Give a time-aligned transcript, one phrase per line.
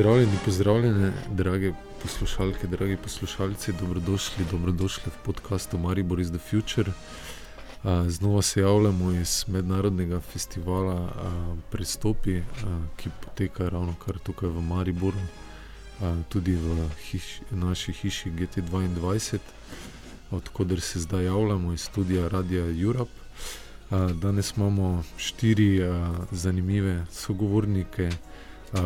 [0.00, 6.92] Pozdravljeni, pozdravljene, drage poslušalke, dragi poslušalci, dobrodošli, dobrodošli v podkastu Maribor is the Future.
[8.08, 11.12] Znova se javljamo iz mednarodnega festivala
[11.70, 12.40] Prestopi,
[12.96, 15.20] ki poteka ravno kar tukaj v Mariboru,
[16.28, 19.38] tudi v hiš, naši hiši GT2,
[20.30, 23.20] odkuder se zdaj javljamo iz studia Radia Europe.
[24.14, 25.80] Danes imamo štiri
[26.30, 28.10] zanimive sogovornike
[28.72, 28.80] uh,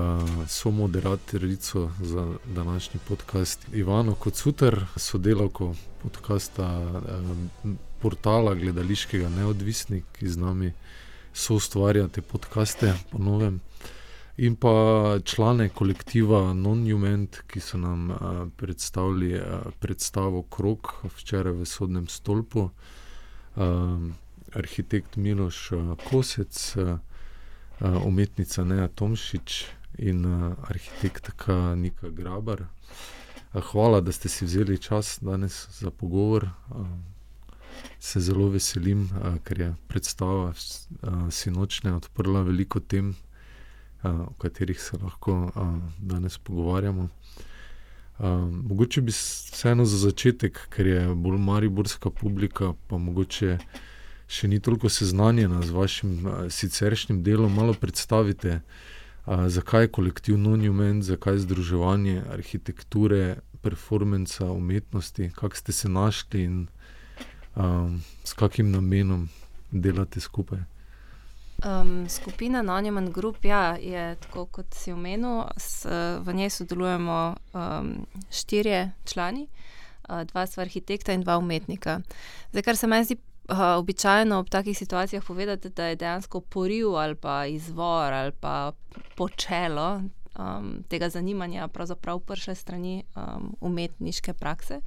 [0.48, 7.70] so moderatorico za današnji podcast Ivano Kocuter, sodelavko podcasta uh,
[8.02, 10.72] portala gledališkega Neodvisnik, ki z nami
[11.32, 13.60] so ustvarjate podcaste po novem.
[14.36, 14.70] In pa
[15.24, 18.18] člane kolektiva Non-Human, ki so nam uh,
[18.56, 19.42] predstavili uh,
[19.78, 22.70] predstavo Krok včeraj v sodnem stolpu,
[23.56, 23.62] uh,
[24.54, 26.76] arhitekt Miloš uh, Kosec.
[26.76, 26.98] Uh,
[28.04, 29.64] umetnica Neja Tomšič
[29.98, 32.60] in uh, arhitektka Nika Grabar.
[32.60, 32.68] Uh,
[33.62, 36.48] hvala, da ste si vzeli čas danes za pogovor.
[37.98, 39.08] Se zelo veselim,
[39.44, 40.52] ker je predstava
[41.30, 43.14] sinočne odprla veliko tem,
[44.02, 45.50] o katerih se lahko
[45.98, 47.08] danes pogovarjamo.
[48.50, 53.58] Mogoče bi vseeno za začetek, ker je bolj mariborska publika, pa mogoče
[54.34, 60.38] še ni toliko seznanjena z vašim uh, siceršnjim delom, malo predstavite, uh, zakaj je kolektiv
[60.38, 66.66] Non-Human, zakaj je združevanje arhitekture, performansa, umetnosti, kako ste se našli in
[67.56, 69.28] um, s kakim namenom
[69.70, 70.58] delate skupaj.
[71.64, 75.86] Um, skupina Non-Human Group ja, je tako, kot si omenil, s,
[76.20, 77.94] v njej sodelujemo um,
[78.30, 79.46] štirje člani.
[80.04, 82.02] Dva sta arhitekta in dva umetnika.
[82.52, 83.16] Zdaj, kar se meni zdi
[83.48, 88.72] uh, običajno ob takih situacijah povedati, da je dejansko poriv ali pa izvor ali pa
[89.16, 90.02] počelo
[90.38, 94.80] um, tega zanimanja pravzaprav prše strani um, umetniške prakse.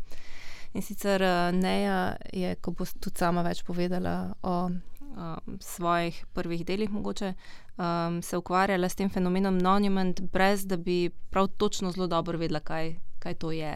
[0.73, 1.21] In sicer
[1.53, 4.69] Neja je, ko bo tudi sama več povedala o
[5.17, 7.33] um, svojih prvih delih, mogoče
[7.77, 12.59] um, se ukvarjala s tem fenomenom monument, brez da bi prav točno zelo dobro vedela,
[12.59, 13.73] kaj, kaj to je.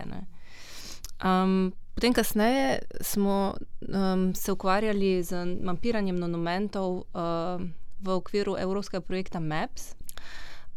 [1.23, 7.61] Um, Potem, kasneje smo um, se ukvarjali z mapiranjem monumentov uh,
[8.01, 9.93] v okviru evropskega projekta MAPS.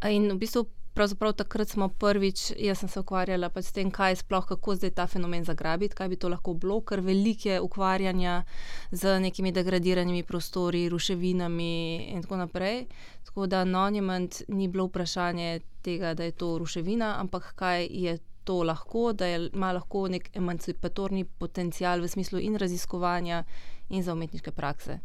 [0.05, 4.11] In v bistvu, pravzaprav takrat smo prvič, jaz sem se ukvarjala pač s tem, kaj
[4.11, 8.43] je sploh, kako zdaj ta fenomen zagrabiti, kaj bi to lahko bilo, ker velike ukvarjanja
[8.91, 12.85] z nekimi degradiranimi prostori, ruševinami in tako naprej.
[13.25, 18.61] Tako da monument ni bilo vprašanje tega, da je to ruševina, ampak kaj je to
[18.63, 23.43] lahko, da je, ima lahko nek emancipatorni potencial v smislu in raziskovanja
[23.89, 24.99] in za umetniške prakse.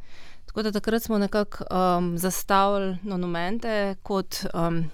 [0.46, 4.84] Tako da takrat smo nekako um, zastavili monumente kot um,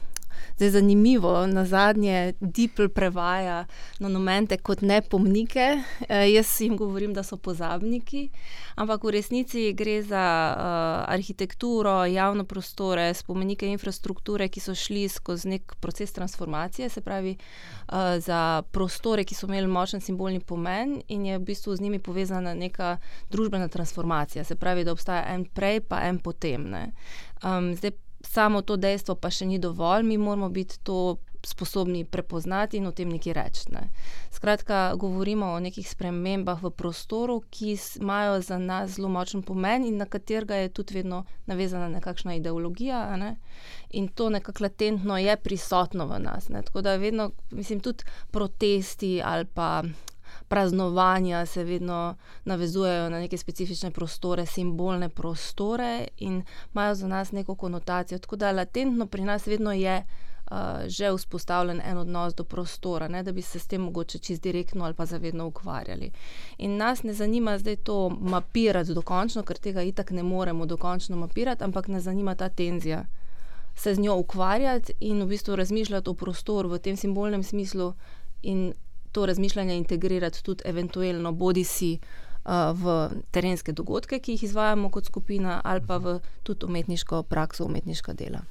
[0.56, 3.64] Zdaj, zanimivo, na zadnje Dipl prevaja
[4.00, 5.82] monumente kot nepomnike.
[6.08, 8.28] E, jaz jim govorim, da so pozabniki,
[8.76, 10.24] ampak v resnici gre za
[10.56, 17.36] uh, arhitekturo, javno prostore, spomenike infrastrukture, ki so šli skozi nek proces transformacije, se pravi
[17.36, 21.98] uh, za prostore, ki so imeli močen simbolni pomen in je v bistvu z njimi
[21.98, 22.97] povezana neka
[23.30, 26.66] družbena transformacija, se pravi, da obstaja en prej, pa en potem.
[27.44, 27.91] Um, zdaj,
[28.28, 31.16] samo to dejstvo pa še ni dovolj, mi moramo biti to
[31.47, 33.70] sposobni prepoznati in o tem nekaj reči.
[33.70, 33.88] Ne.
[34.31, 39.97] Skratka, govorimo o nekih spremembah v prostoru, ki imajo za nas zelo močen pomen in
[39.97, 43.16] na katerega je tudi vedno navezana nekakšna ideologija.
[43.16, 43.36] Ne.
[43.91, 46.48] In to nekako latentno je prisotno v nas.
[46.48, 46.62] Ne.
[46.62, 49.82] Tako da vedno, mislim, tudi protesti ali pa
[50.49, 52.15] praznovanja se vedno
[52.45, 56.43] navezujejo na neke specifične prostore, simbolne prostore in
[56.75, 58.19] imajo za nas neko konotacijo.
[58.19, 60.05] Tako da latentno pri nas vedno je
[60.51, 64.43] uh, že vzpostavljen en odnos do prostora, ne, da bi se s tem mogoče čist
[64.43, 66.11] direktno ali pa zavedno ukvarjali.
[66.59, 71.65] In nas ne zanima zdaj to mapirati dokončno, ker tega itak ne moremo dokončno mapirati,
[71.65, 73.04] ampak nas zanima ta tenzija.
[73.75, 77.95] Se z njo ukvarjati in v bistvu razmišljati o prostoru v tem simbolnem smislu,
[78.42, 78.72] in
[79.16, 82.97] to razmišljanje integrirati tudi eventualno bodi si uh, v
[83.30, 88.42] terenske dogodke, ki jih izvajamo kot skupina, ali pa v tudi umetniško prakso, umetniška dela.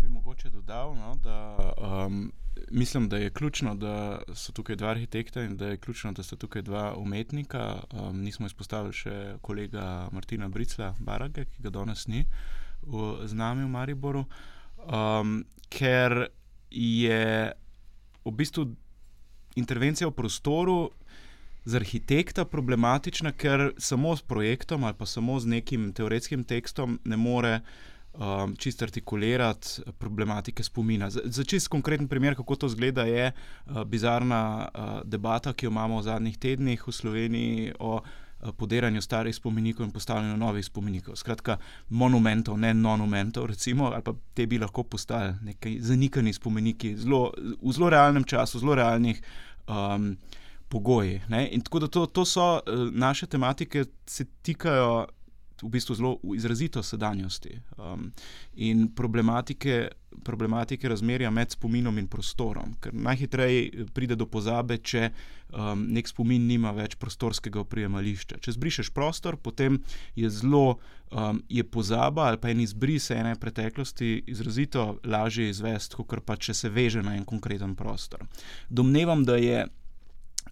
[0.00, 1.38] Bi mogoče dodal, no, da
[1.80, 2.32] um,
[2.70, 6.36] mislim, da je ključno, da so tukaj dva arhitekta in da je ključno, da sta
[6.36, 7.80] tukaj dva umetnika.
[7.92, 12.26] Um, nismo izpostavili še kolega Martina Bricla, Barage, ki ga danes ni
[12.82, 14.26] v, z nami v Mariboru.
[14.84, 15.40] Um,
[15.70, 16.26] ker
[16.70, 17.52] je
[18.24, 18.66] v bistvu
[19.56, 20.90] intervencija v prostoru
[21.64, 27.16] za arhitekta problematična, ker samo s projektom ali pa samo z nekim teoretskim tekstom ne
[27.16, 31.10] more um, čisto artikulirati problematike spomina.
[31.10, 35.70] Za, za čist konkreten primer, kako to zgleda, je uh, bizarna uh, debata, ki jo
[35.70, 38.10] imamo v zadnjih tednih v Sloveniji o uh,
[38.56, 41.16] podiranju starih spomenikov in postavljanju novih spomenikov.
[41.16, 41.56] Skratka,
[41.88, 47.30] monumentov, ne monumentov, recimo, ali pa te bi lahko postali neki zanikani spomeniki zelo,
[47.62, 49.22] v zelo realnem času, zelo realnih.
[49.68, 50.16] Um,
[50.70, 51.20] Pogoji.
[51.28, 51.48] Ne?
[51.50, 52.60] In tako da to, to so uh,
[52.94, 55.06] naše tematike, se tikajo
[55.62, 58.10] v bistvu zelo izrazito sedanjosti um,
[58.54, 59.88] in problematike,
[60.24, 62.74] problematike razmerja med spominom in prostorom.
[62.80, 68.40] Ker najhitreje pride do pozabe, če um, nek spomin nima več prostorskega oprijemališča.
[68.40, 69.82] Če zbrišeš prostor, potem
[70.16, 70.80] je zelo.
[71.10, 76.54] Um, je pozaba ali pa en izbris ene preteklosti izrazito lažje izvesti, kot pa če
[76.54, 78.22] se veže na en konkreten prostor.
[78.70, 79.64] Domnevam, da je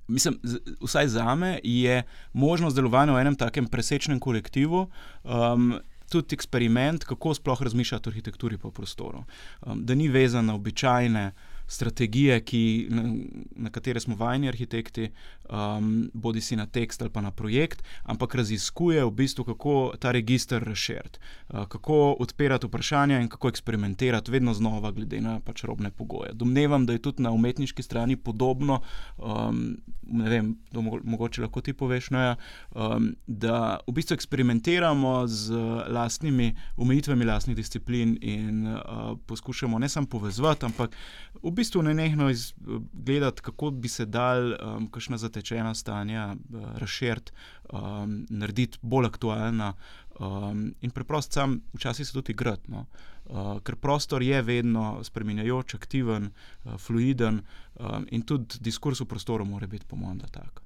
[0.08, 0.38] mislim,
[0.80, 2.02] vsaj za me je
[2.32, 4.88] možnost delovanja v enem takem presečnem kolektivu.
[5.24, 5.78] Um,
[6.08, 9.24] Tudi eksperiment, kako sploh razmišljati o arhitekturi po prostoru.
[9.60, 13.02] Um, da ni vezan na običajne uh, strategije, ki, na,
[13.56, 15.10] na katere smo vajeni arhitekti,
[15.50, 20.12] um, bodi si na tekst ali pa na projekt, ampak raziskuje v bistvu, kako ta
[20.12, 21.18] registr razširiti,
[21.48, 26.32] uh, kako odpirati vprašanja in kako eksperimentirati vedno znova, glede na pač robne pogoje.
[26.32, 28.80] Domnevam, da je tudi na umetniški strani podobno,
[29.18, 32.36] um, ne vem, to mogoče lahko ti poveš, no ja,
[32.74, 35.52] um, da v bistvu eksperimentiramo z
[35.88, 40.96] lastnimi omejitvami lastnih disciplin in uh, poskušamo ne samo povezati, ampak
[41.42, 42.30] v bistvu ne nehno
[42.92, 47.32] gledati, kako bi se dal um, kakšna zatečena stanja uh, razširiti,
[47.72, 49.72] um, narediti bolj aktualna.
[50.18, 52.86] Um, in preprosto sam včasih se tudi igrati, no?
[53.26, 57.42] uh, ker prostor je vedno spremenjajoč, aktiven, uh, fluiden
[57.74, 60.62] um, in tudi diskurs v prostoru mora biti, po mojem, tak.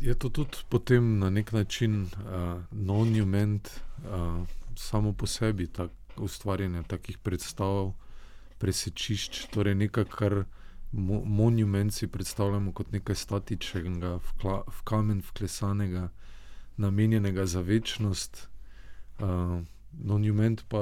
[0.00, 3.60] Je to tudi potem na nek način uh, non-human?
[4.04, 7.92] Uh, samo po sebi, tak, ustvarjanje takih predstav,
[8.58, 10.44] presečišč, torej nekaj, kar
[10.92, 16.08] mo, monumenci predstavljamo kot nekaj statičnega, v, v kamen vklesanega,
[16.76, 18.48] namenjenega za večnost.
[19.20, 20.78] Uh, monument pa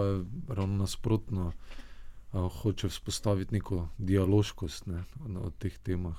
[0.49, 5.05] ravno nasprotno uh, hoče vzpostaviti neko dialoškost ne,
[5.41, 6.19] o teh temah.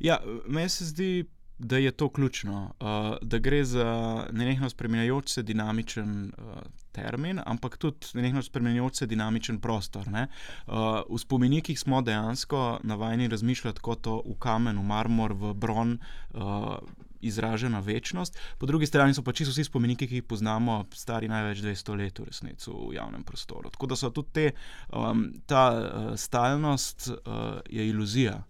[0.00, 1.24] Ja, meni se zdi
[1.64, 6.44] da je to ključno, uh, da gre za nenehno spremenjajoč se dinamičen uh,
[6.92, 10.08] termin, ampak tudi nenehno spremenjajoč se dinamičen prostor.
[10.08, 10.74] Uh,
[11.10, 15.98] v spomenikih smo dejansko navajeni razmišljati kot v kamen, v marmor, v bron.
[16.34, 16.76] Uh,
[17.24, 21.62] Izražena večnost, po drugi strani so pa čisto vsi spomeniki, ki jih poznamo, stari največ
[21.64, 23.70] 200 let, v resnici v javnem prostoru.
[23.72, 24.50] Tako da so tudi te,
[24.92, 27.16] um, ta uh, stalnost uh,
[27.64, 28.42] je iluzija.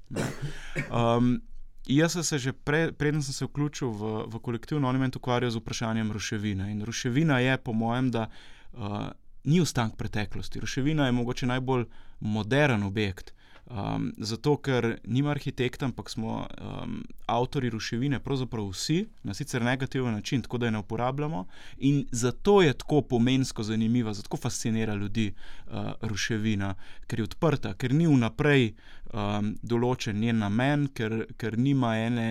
[0.91, 1.39] Um,
[1.87, 5.61] Jaz sem se že pre, preden sem se vključil v, v kolektivno monument ukvarjal z
[5.61, 6.71] vprašanjem ruševine.
[6.73, 9.13] In ruševina je, po mojem, da uh,
[9.45, 10.61] ni ostanek preteklosti.
[10.61, 11.85] Ruševina je mogoče najbolj
[12.21, 13.35] modern objekt,
[13.71, 20.13] Um, zato, ker nima arhitekta, ampak smo um, avtori ruševine, pravzaprav vsi, na sicer negativen
[20.13, 21.47] način, tako da je ne uporabljamo.
[21.79, 25.33] In zato je tako pomensko zanimiva, zato fascinira ljudi
[25.67, 26.75] uh, ruševina,
[27.07, 28.75] ker je odprta, ker ni vnaprej
[29.13, 32.29] um, določen njen namen, ker, ker nima ene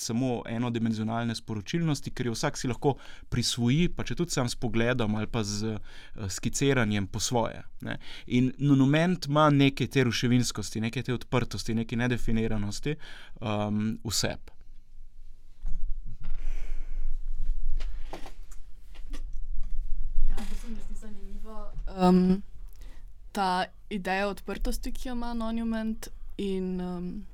[0.00, 2.96] samo enodimenzionalne sporočilnosti, ker jo vsak si lahko
[3.32, 7.62] prisvoji, pa če tudi sam s pogledom ali pa z uh, skiciranjem po svoje.
[7.86, 7.98] Ne.
[8.26, 12.96] In monument ima neke te ruševinskosti, neke te odprtosti, neke nedefiniranosti
[13.40, 14.36] um, vse.
[22.00, 22.42] Um,
[23.32, 26.08] ta ideja odprtosti, ki jo ima Monument,
[26.40, 27.26] in um,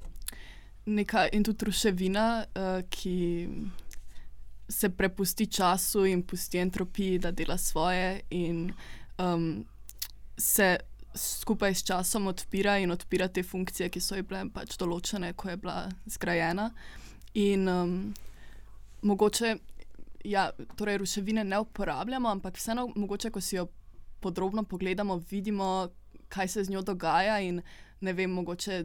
[0.86, 3.48] neka in tudi ruševina, uh, ki
[4.68, 8.72] se prepusti času in pusti entropiji, da dela svoje, in
[9.18, 9.64] um,
[10.38, 10.76] se
[11.14, 15.50] skupaj s časom odpira in odpira te funkcije, ki so ji bile pač določene, ko
[15.50, 16.70] je bila zgrajena.
[17.34, 17.94] In um,
[19.02, 19.56] mogoče,
[20.24, 23.68] ja, torej ruševine ne uporabljamo, ampak vseeno, mogoče, ko si jo
[24.20, 25.88] podrobno pogledamo, vidimo,
[26.28, 27.38] kaj se z njo dogaja.
[27.40, 27.62] In
[28.00, 28.84] ne vem, mogoče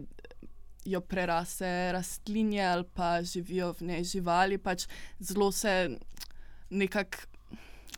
[0.86, 4.88] jo prerase rastlinje ali pa živijo v njej živali, pač
[5.20, 5.98] zelo se
[6.70, 7.18] nekako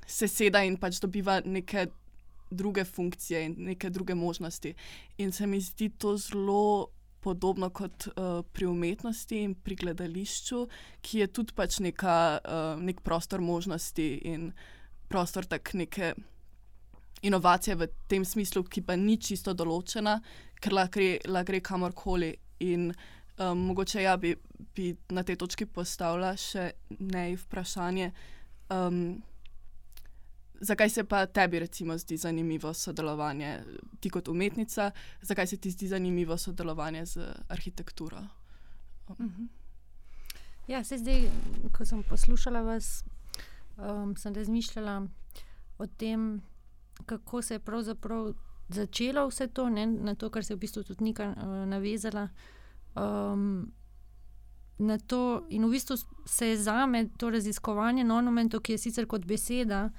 [0.08, 1.88] seseda in pač dobiva neke
[2.52, 4.74] druge funkcije in neke druge možnosti.
[5.18, 6.88] In se mi zdi to zelo.
[7.24, 10.66] Podobno kot uh, pri umetnosti in pri gledališču,
[11.02, 14.50] ki je tudi pač neka, uh, nek prostor možnosti in
[15.08, 16.12] prostor tak neke
[17.24, 20.18] inovacije v tem smislu, ki pa ni čisto določena,
[20.60, 22.34] ker lahko gre, lahko gre kamorkoli
[22.72, 22.94] in
[23.38, 24.36] Um, mogoče ja, bi,
[24.76, 28.12] bi na tej točki postavila še nej vprašanje.
[28.70, 29.24] Um,
[30.62, 33.56] zakaj se pa tebi, recimo, zdi zanimivo sodelovanje,
[34.00, 34.92] ti kot umetnica,
[35.22, 38.22] zakaj se ti zdi zanimivo sodelovanje z arhitekturo?
[39.18, 39.50] Um.
[40.68, 41.26] Ja, se zdaj,
[41.74, 43.02] ko sem poslušala vas,
[43.82, 45.02] um, sem razmišljala
[45.82, 46.42] o tem,
[47.06, 48.30] kako se je pravzaprav
[48.70, 52.30] začelo vse to, ne, na to, kar se je v bistvu tudi Nika uh, navezala.
[52.96, 53.72] Um,
[54.80, 59.08] na to, in v bistvu se je za me to raziskovanje monumentov, ki je sicer
[59.08, 59.90] kot beseda,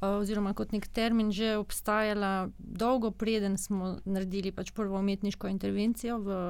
[0.00, 6.18] uh, oziroma kot nek termin, že obstajala dolgo preden smo naredili pač prvo umetniško intervencijo
[6.18, 6.40] v,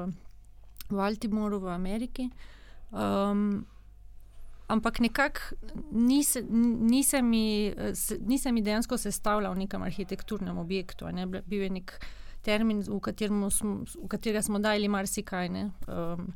[0.89, 2.29] v Baltimoru, v Ameriki.
[2.91, 3.65] Um,
[4.73, 5.39] ampak nekako
[5.91, 7.27] nisem
[8.55, 11.11] mi dejansko sestavljal v nekem arhitekturnem objektu.
[11.11, 11.27] Ne?
[11.27, 11.97] Bil je nek
[12.43, 12.99] termin, v,
[13.51, 15.49] smo, v katerega smo dali marsikaj.
[15.87, 16.33] Um,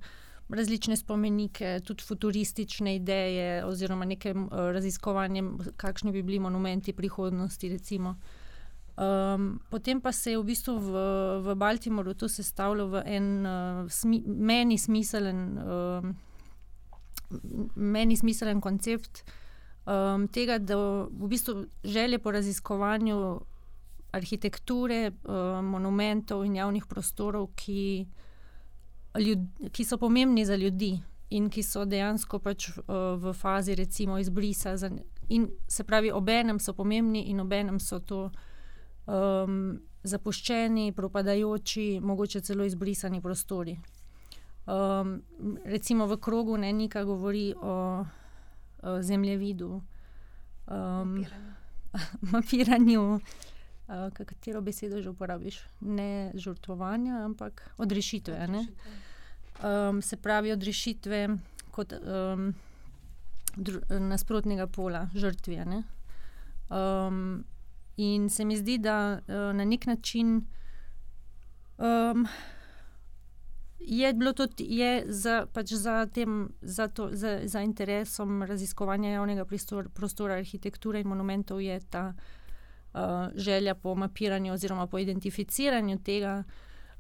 [0.50, 5.44] različne spomenike, tudi futuristične ideje, oziroma neke uh, raziskovanje,
[5.76, 7.80] kakšni bi bili monumenti prihodnosti.
[8.98, 10.92] Um, potem pa se je v bistvu v,
[11.44, 15.58] v Baltimoru to sestavljalo v en uh, smi, meni smiselen.
[15.58, 16.27] Uh,
[17.76, 19.24] meni smiselen koncept
[19.88, 20.78] um, tega, da
[21.10, 23.40] v bistvu želje po raziskovanju
[24.12, 28.08] arhitekture, uh, monumentov in javnih prostorov, ki,
[29.20, 30.96] ljud, ki so pomembni za ljudi
[31.30, 32.80] in ki so dejansko pač uh,
[33.20, 34.78] v fazi recimo izbrisa.
[34.78, 34.92] Za,
[35.30, 38.30] in se pravi, obenem so pomembni in obenem so to.
[39.08, 43.74] Um, Zapuščeni, propadajoči, mogoče celo izbrisani prostori.
[44.68, 45.24] Um,
[45.66, 48.06] recimo v krogu ne nekaj govori o,
[48.84, 49.82] o zemljevidu,
[50.68, 51.26] um,
[52.22, 53.04] mapiranju,
[53.88, 55.62] uh, katero besedo že uporabiš.
[55.80, 58.48] Ne žrtvovanja, ampak odrešitve.
[59.64, 61.28] Um, se pravi, odrešitve
[61.72, 62.52] kot um,
[64.00, 65.64] nasprotnega pola, žrtve.
[66.70, 67.46] Um,
[67.98, 70.42] in se mi zdi, da uh, na nek način.
[71.78, 72.28] Um,
[73.80, 79.46] je bilo to je za, pač za, tem, za, to, za, za interesom raziskovanja javnega
[79.46, 83.00] prostora, prostora, arhitekture in monumentov, je ta uh,
[83.36, 86.44] želja po mapiranju oziroma po identificiranju tega,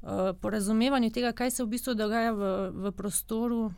[0.01, 0.09] uh,
[0.41, 3.71] po razumevanju tega, kaj se v bistvu dogaja v, v prostoru,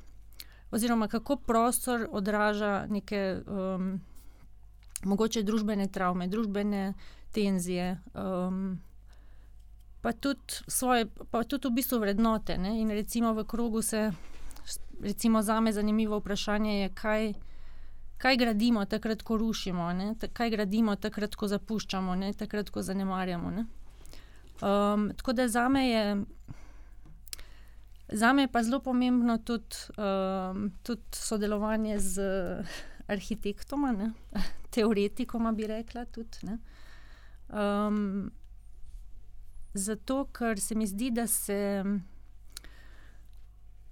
[0.72, 4.02] oziroma kako prostor odraža neke um,
[5.04, 6.94] mogoče družbene travme, družbene
[7.32, 7.98] tenzije.
[8.14, 8.82] Um,
[10.02, 12.58] pa tudi, svoje, pa tudi v bistvu vrednote.
[12.58, 12.80] Ne?
[12.82, 14.12] In recimo v krogu se,
[15.02, 17.34] recimo za me zanimivo vprašanje je, kaj,
[18.18, 20.16] kaj gradimo takrat, ko rušimo, ne?
[20.34, 22.34] kaj gradimo takrat, ko zapuščamo, ne?
[22.34, 23.52] takrat, ko zanemarjamo.
[24.62, 26.24] Um, tako da za me je.
[28.12, 32.22] Za me je pa zelo pomembno tudi, um, tudi sodelovanje z
[33.08, 33.86] arhitektom,
[34.74, 36.06] teoretikom, bi rekla.
[36.06, 36.58] Tudi,
[37.54, 38.32] um,
[39.74, 41.84] Zato, ker se mi zdi, da se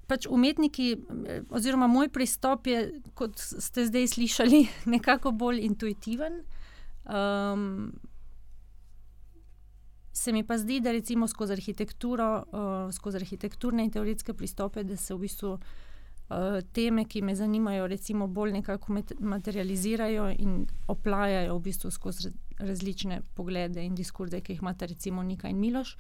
[0.08, 0.96] pač umetniki,
[1.54, 2.82] oziroma moj pristop je,
[3.18, 4.62] kot ste zdaj slišali,
[4.96, 6.42] nekako bolj intuitiven.
[7.08, 7.92] Um,
[10.18, 14.98] se mi pa zdi, da recimo skozi arhitekturo, uh, skozi arhitekturne in teoretske pristope, da
[14.98, 21.66] se v bistvu uh, teme, ki me zanimajo, recimo bolj nekako materializirajo in oplajajo v
[21.70, 25.98] bistvu skozi različne poglede in diskurze, ki jih imata recimo Nika in Miloš.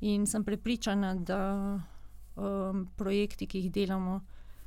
[0.00, 1.80] In sem prepričana, da
[2.36, 4.20] um, projekti, ki jih delamo,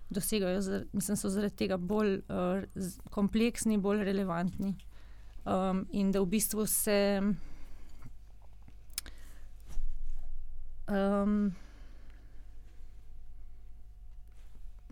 [0.09, 2.63] dosegajo, mislim, so zaradi tega bolj uh,
[3.13, 4.75] kompleksni, bolj relevantni.
[5.45, 7.21] Um, in da v bistvu se.
[10.89, 11.51] Um,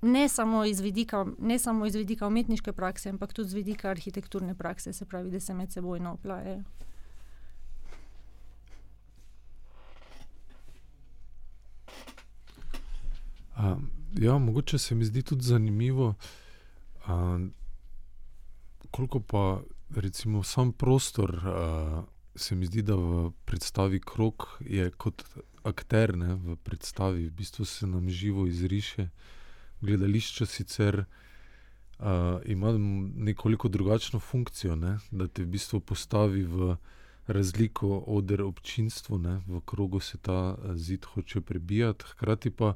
[0.02, 4.94] ne samo, vidika, ne samo iz vidika umetniške prakse, ampak tudi iz vidika arhitekturne prakse,
[4.94, 6.64] se pravi, da se med seboj oplajajo.
[13.58, 13.90] Um,
[14.20, 16.14] ja, mogoče se mi zdi tudi zanimivo,
[17.08, 17.54] um,
[18.92, 19.62] koliko pa
[19.96, 21.42] recimo sam prostor.
[21.48, 22.04] Uh,
[22.38, 25.24] Se mi zdi, da v predstavi krok je kot
[25.64, 29.10] akter ne, v predstavi, v bistvu se nam živo izriše uh,
[29.82, 32.06] gledališče sicer uh,
[32.46, 32.78] ima
[33.16, 34.98] nekoliko drugačno funkcijo, ne?
[35.12, 36.76] da te v bistvu postavi v
[37.28, 42.74] razliko od občinstva, v krogu se ta zid hoče prebijati, hkrati pa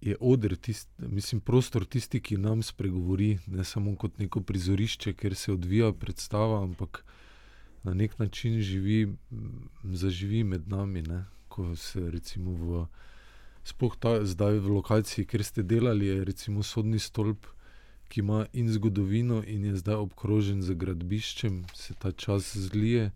[0.00, 5.34] je oder, tist, mislim, prostor tisti, ki nam spregovori, ne samo kot neko prizorišče, kjer
[5.34, 7.04] se odvija predstava, ampak
[7.82, 9.14] na nek način živi,
[9.84, 11.24] zaživi med nami, ne?
[11.48, 12.86] ko se recimo v
[13.64, 17.46] sploh ta, zdaj v lokaciji, kjer ste delali, je recimo sodni stolp,
[18.08, 23.10] ki ima in zgodovino, in je zdaj obkrožen z gradbiščem, se ta čas zlije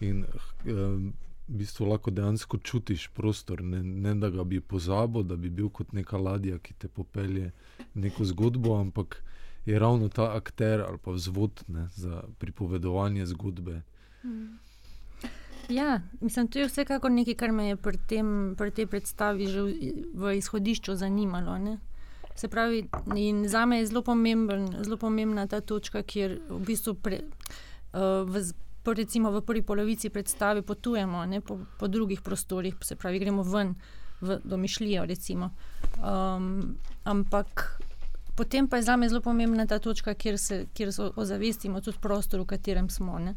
[0.00, 0.24] in
[0.64, 1.12] um,
[1.50, 5.68] v bistvu lahko dejansko čutiš prostor, ne, ne da ga bi pozabil, da bi bil
[5.68, 7.50] kot neka ladja, ki te popelje
[7.94, 9.18] neko zgodbo, ampak
[9.66, 13.82] je ravno ta akter ali pa vzvod ne, za pripovedovanje zgodbe.
[14.22, 14.58] Hmm.
[15.70, 19.62] Ja, mislim, to je vsekakor nekaj, kar me je pri, tem, pri tej predstavi že
[20.14, 21.58] v, izhodišču zanimalo.
[21.58, 21.78] Ne?
[22.34, 22.88] Se pravi,
[23.46, 27.20] za me je zelo, pomemben, zelo pomembna ta točka, kjer v bistvu pre,
[27.94, 28.42] uh, v,
[28.96, 33.74] recimo v prvi polovici predstave potujemo ne, po, po drugih prostorih, se pravi, gremo ven
[34.20, 35.06] v domišljijo.
[35.06, 37.80] Um, ampak
[38.34, 42.40] potem pa je za me zelo pomembna ta točka, kjer se, kjer ozavestimo tudi prostor,
[42.40, 43.18] v katerem smo.
[43.18, 43.36] Ne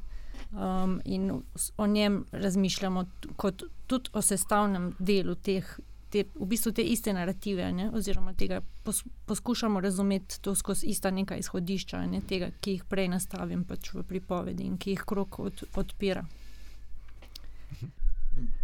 [0.54, 1.42] um, in
[1.78, 3.06] o njem razmišljamo
[3.36, 5.80] kot tudi o sestavnem delu teh.
[6.14, 11.12] Te, v bistvu te iste narative, ne, oziroma tega pos, poskušamo razumeti to skozi ista
[11.12, 15.40] neka izhodišča, ne, tega, ki jih prej nastavim pač v pripovedi in ki jih krok
[15.40, 16.22] od, odpira.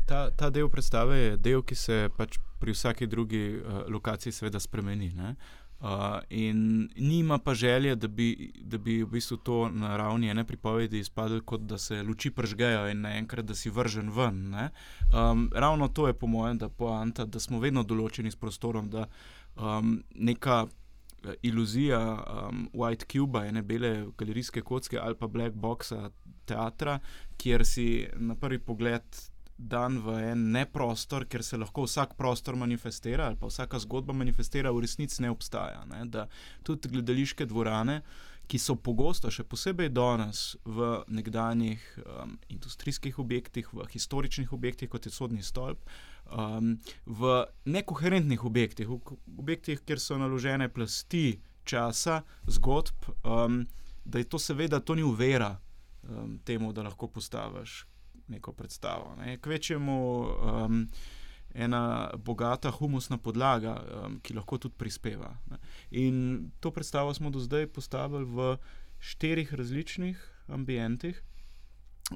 [0.06, 4.62] Ta, ta del predstave je del, ki se pač pri vsaki drugi uh, lokaciji, seveda,
[4.62, 5.10] spremeni.
[5.18, 5.34] Uh,
[5.80, 10.44] Uh, in nima pa želje, da bi, da bi v bistvu to na ravni ene
[10.44, 14.56] pripovedi izpadlo, kot da se luči pržgejo in naenkrat, da si vržen ven.
[14.56, 19.06] Um, ravno to je po mojem, da, poanta, da smo vedno določeni s prostorom, da
[19.56, 26.10] um, neka eh, iluzija um, White Cube, ene bele galerijske kocke ali pa Black Boxa
[26.46, 27.00] teatra,
[27.38, 29.24] kjer si na prvi pogled
[29.60, 34.72] dan v en neprostor, ker se lahko vsak prostor manifestira ali pa vsaka zgodba manifestira,
[34.72, 35.84] v resnici ne obstaja.
[35.86, 36.06] Ne?
[36.08, 36.28] Da
[36.64, 38.00] tudi gledališke dvorane,
[38.50, 45.06] ki so pogosto, še posebej danes, v nekdanjih um, industrijskih objektih, v historičnih objektih, kot
[45.06, 45.84] je sodni stolp.
[46.32, 53.66] Um, v nekoherentnih objektih, v objektih, kjer so naložene plasti časa, zgodb, um,
[54.06, 55.60] da je to seveda to ni uvera
[56.08, 57.84] um, temu, da lahko postaviš
[58.30, 59.16] neko predstavo.
[59.20, 59.38] Ne.
[59.38, 60.88] Kvečemu um,
[61.54, 65.34] ena bogata humusna podlaga, um, ki lahko tudi prispeva.
[65.50, 65.58] Ne.
[65.92, 68.58] In to predstavo smo do zdaj postavili v
[69.00, 71.24] štirih različnih ambientih.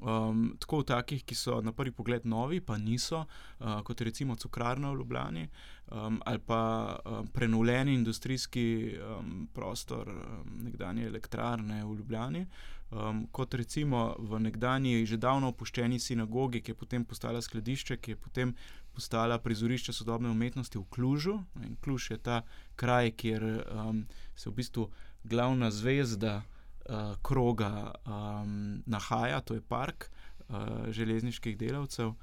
[0.02, 3.26] Um, tako v takih, ki so na prvi pogled novi, pa niso,
[3.60, 5.48] uh, kot recimo Cukrarna v Ljubljani,
[5.92, 12.46] um, ali pa um, prenovljeni industrijski um, prostor um, nekdanje elektrarne v Ljubljani,
[12.92, 18.12] um, kot recimo v nekdanji, že davno opuščeni sinagogi, ki je potem postala skladišče, ki
[18.12, 18.56] je potem
[18.94, 21.38] postala prizorišče sodobne umetnosti v Klužu.
[21.62, 22.42] In Kluž je ta
[22.76, 24.90] kraj, kjer um, se v bistvu
[25.24, 26.42] glavna zvezda
[26.89, 30.10] uh, kroga um, nahaja, to je park
[30.50, 30.56] uh,
[30.89, 32.13] železniških delavcev.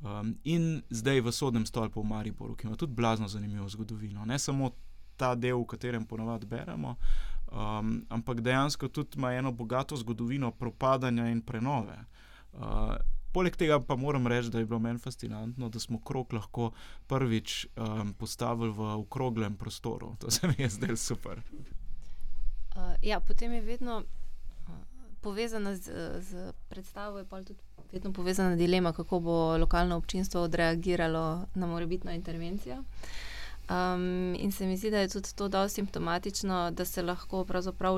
[0.00, 4.24] Um, in zdaj v sodnem stolpu v Mariboru, ki ima tudi blazno zanimivo zgodovino.
[4.24, 4.70] Ne samo
[5.16, 6.96] ta del, v katerem ponovadi beremo,
[7.52, 11.98] um, ampak dejansko tudi ima eno bogato zgodovino propadanja in prenove.
[12.52, 12.96] Uh,
[13.32, 16.70] poleg tega pa moram reči, da je bilo meni fascinantno, da smo krog lahko
[17.06, 20.14] prvič um, postavili v okroglem prostoru.
[20.20, 21.42] To se mi je zdelo super.
[22.80, 24.74] Uh, ja, potem je vedno uh,
[25.20, 27.60] povezana z, z predstavo, je pa tudi
[27.92, 32.78] vedno povezana dilema, kako bo lokalno občinstvo odreagiralo na morebitno intervencijo.
[32.78, 32.84] Uh,
[33.70, 37.46] Um, in se mi zdi, da je tudi to dosti simptomatično, da se lahko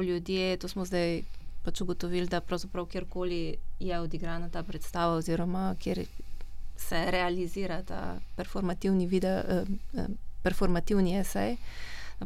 [0.02, 1.22] ljudje, to smo zdaj
[1.62, 6.04] pač ugotovili, da pravzaprav kjerkoli je odigrana ta predstava, oziroma kjer
[6.76, 9.64] se realizira ta performativni video, eh,
[9.94, 10.06] eh,
[10.42, 11.56] performativni esej.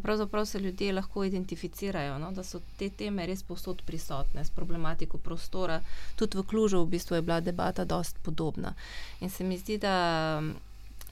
[0.02, 5.18] Pravzaprav se ljudje lahko identificirajo, no, da so te teme res posod prisotne, s problematiko
[5.18, 5.80] prostora.
[6.16, 8.74] Tudi v Klužu v bistvu je bila debata dosti podobna.
[9.20, 10.42] In se mi zdi, da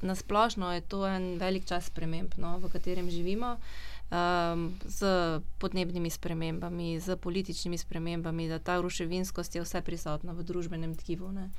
[0.01, 3.57] na splošno je to en velik čas sprememb, no, v katerem živimo,
[4.11, 5.07] um, z
[5.59, 11.33] podnebnimi spremembami, z političnimi spremembami, da ta ruševinskost je vse prisotna v družbenem tkivu.
[11.33, 11.51] Ne.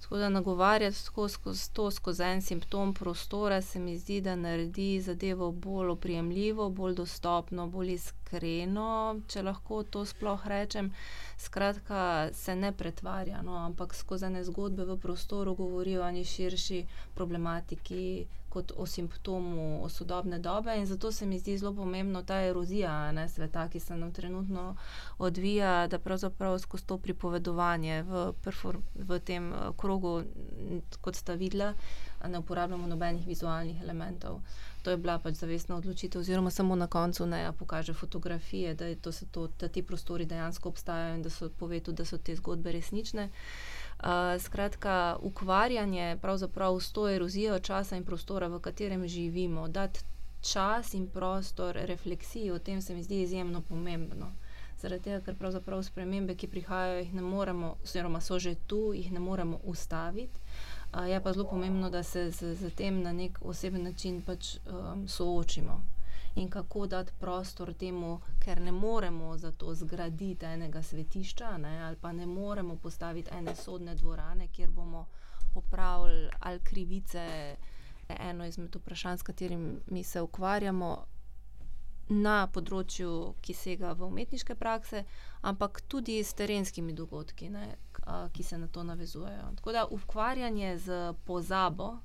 [0.00, 5.52] Tako da nagovarjati skozi to, skozi en simptom prostora, se mi zdi, da naredi zadevo
[5.52, 10.92] bolj oprijemljivo, bolj dostopno, bolj iskreno, če lahko to sploh rečem.
[11.38, 16.86] Skratka, se ne pretvarja, no, ampak skozi ne zgodbe v prostoru govorijo o neki širši
[17.14, 20.76] problematiki, kot o simptomu o sodobne dobe.
[20.78, 24.76] In zato se mi zdi zelo pomembno ta erozija ne, sveta, ki se nam trenutno
[25.18, 28.28] odvija, da pravzaprav skozi to pripovedovanje v,
[28.94, 30.22] v tem eh, krogu,
[31.00, 31.74] kot sta videla,
[32.28, 34.40] ne uporabljamo nobenih vizualnih elementov.
[34.84, 39.12] To je bila pač zavestna odločitev, oziroma samo na koncu ne pokaže fotografije, da, to
[39.30, 43.30] to, da ti prostori dejansko obstajajo in da so povedali, da so te zgodbe resnične.
[43.30, 44.06] Uh,
[44.40, 50.00] skratka, ukvarjanje pravzaprav s to erozijo časa in prostora, v katerem živimo, dati
[50.52, 54.32] čas in prostor refleksiji, o tem se mi zdi izjemno pomembno.
[54.82, 59.12] Zaradi tega, ker pravzaprav spremembe, ki prihajajo, jih ne moremo, oziroma so že tu, jih
[59.12, 60.40] ne moremo ustaviti.
[60.94, 64.56] Uh, je pa zelo pomembno, da se z, z tem na nek oseben način pač,
[64.66, 65.82] um, soočimo
[66.34, 71.96] in kako dati prostor temu, ker ne moremo za to zgraditi enega svetišča, ne, ali
[71.96, 75.06] pa ne moremo postaviti ene sodne dvorane, kjer bomo
[75.54, 77.56] popravili ali krivice.
[78.08, 81.06] Eno izmed vprašanj, s katerim mi se ukvarjamo
[82.08, 85.04] na področju, ki sega v umetniške prakse,
[85.40, 87.76] ampak tudi s terenskimi dogodki, ne,
[88.32, 89.52] ki se na to navezujejo.
[89.56, 91.96] Tako da ukvarjanje z pozabo,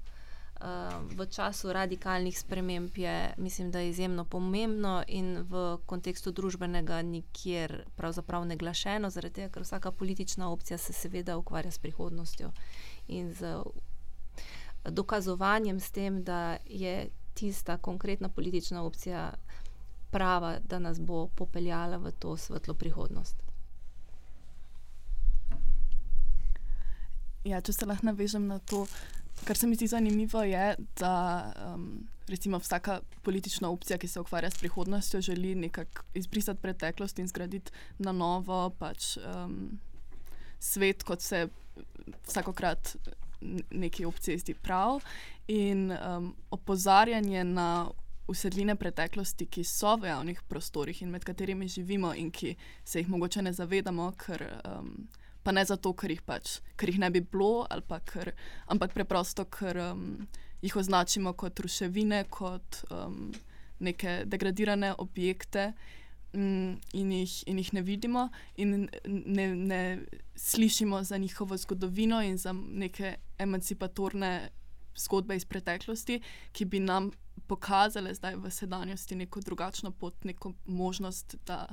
[1.16, 7.86] v času radikalnih sprememb je, mislim, da je izjemno pomembno in v kontekstu družbenega nikjer
[7.96, 12.52] pravzaprav ne glašeno, zaradi tega, ker vsaka politična opcija se seveda ukvarja s prihodnostjo
[13.08, 13.64] in z
[14.84, 19.34] dokazovanjem s tem, da je tista konkretna politična opcija
[20.12, 23.49] prava, da nas bo popeljala v to svetlo prihodnost.
[27.44, 28.86] Ja, če se lahko navežem na to,
[29.46, 34.50] Kar se mi zdi zanimivo, je, da um, recimo vsaka politična opcija, ki se ukvarja
[34.52, 39.80] s prihodnostjo, želi nekako izbrisati preteklost in zgraditi na novo pač, um,
[40.60, 41.48] svet, kot se
[42.28, 42.96] vsakokrat
[43.72, 45.00] neki opciji zdi prav.
[45.48, 47.90] In um, opozarjanje na
[48.28, 53.10] usedline preteklosti, ki so v javnih prostorih in med katerimi živimo, in ki se jih
[53.10, 54.46] mogoče ne zavedamo, ker.
[54.66, 55.08] Um,
[55.44, 57.68] pa ne zato, ker jih, pač, ker jih ne bi bilo,
[58.06, 58.34] ker,
[58.68, 60.28] ampak preprosto, ker um,
[60.62, 63.32] jih označimo kot ruševine, kot um,
[63.80, 65.74] neke degradirane objekte.
[66.30, 68.28] Mm, in jih, in jih ne vidimo,
[68.62, 69.82] in ne, ne
[70.38, 74.50] slišimo za njihovo zgodovino in za neke emancipatorne
[74.96, 76.20] zgodbe iz preteklosti,
[76.52, 77.10] ki bi nam
[77.48, 81.66] pokazale zdaj v sedanjosti neko drugačno pot, neko možnost, da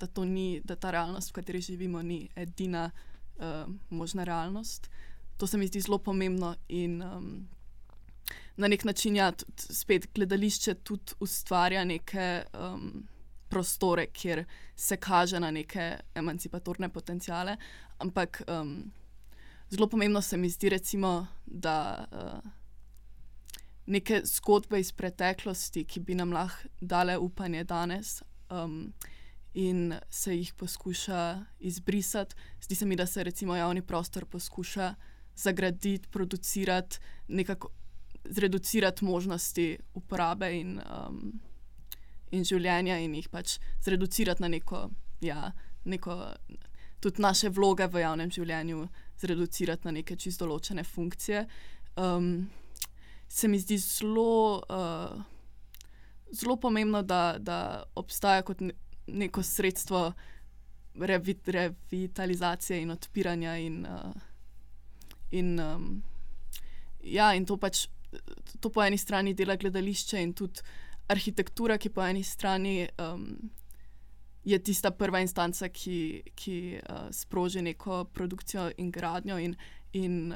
[0.00, 2.90] da, ni, da ta realnost, v kateri živimo, ni edina
[3.36, 4.90] uh, možna realnost.
[5.36, 7.48] To se mi zdi zelo pomembno in um,
[8.56, 13.06] na nek način, ja, spet gledališče tudi ustvarja neke um,
[13.48, 14.44] prostore, kjer
[14.76, 17.56] se kaže na neke emancipatorne potencijale.
[17.98, 18.92] Ampak um,
[19.70, 22.06] zelo pomembno se mi zdi, recimo, da.
[22.12, 22.50] Uh,
[23.88, 28.92] Neke zgodbe iz preteklosti, ki bi nam lahko dale upanje danes, um,
[29.54, 32.34] in se jih poskuša izbrisati.
[32.62, 34.94] Zdi se mi, da se recimo javni prostor poskuša
[35.36, 37.68] zagraditi, producirati, nekako
[38.24, 41.40] zreducirati možnosti uporabe in, um,
[42.30, 44.88] in življenja, in jih pač zreducirati na neko,
[45.20, 45.52] ja,
[45.84, 46.18] neko,
[47.00, 48.88] tudi naše vloge v javnem življenju,
[49.20, 51.46] zreducirati na neke čisto določene funkcije.
[51.96, 52.48] Um,
[53.28, 54.62] se mi zdi zelo.
[54.68, 55.34] Uh,
[56.28, 58.60] Zelo pomembno da, da obstaja kot
[59.08, 60.12] neko sredstvo
[60.94, 63.56] revit, revitalizacije in odpiranja.
[63.56, 64.12] In, uh,
[65.30, 66.02] in, um,
[67.02, 67.86] ja, in to pač
[68.60, 70.64] to po eni strani dela gledališče in tudi
[71.08, 73.50] arhitektura, ki po eni strani um,
[74.44, 79.56] je tista prva instanca, ki, ki uh, sproži neko produkcijo in gradnjo in,
[79.92, 80.34] in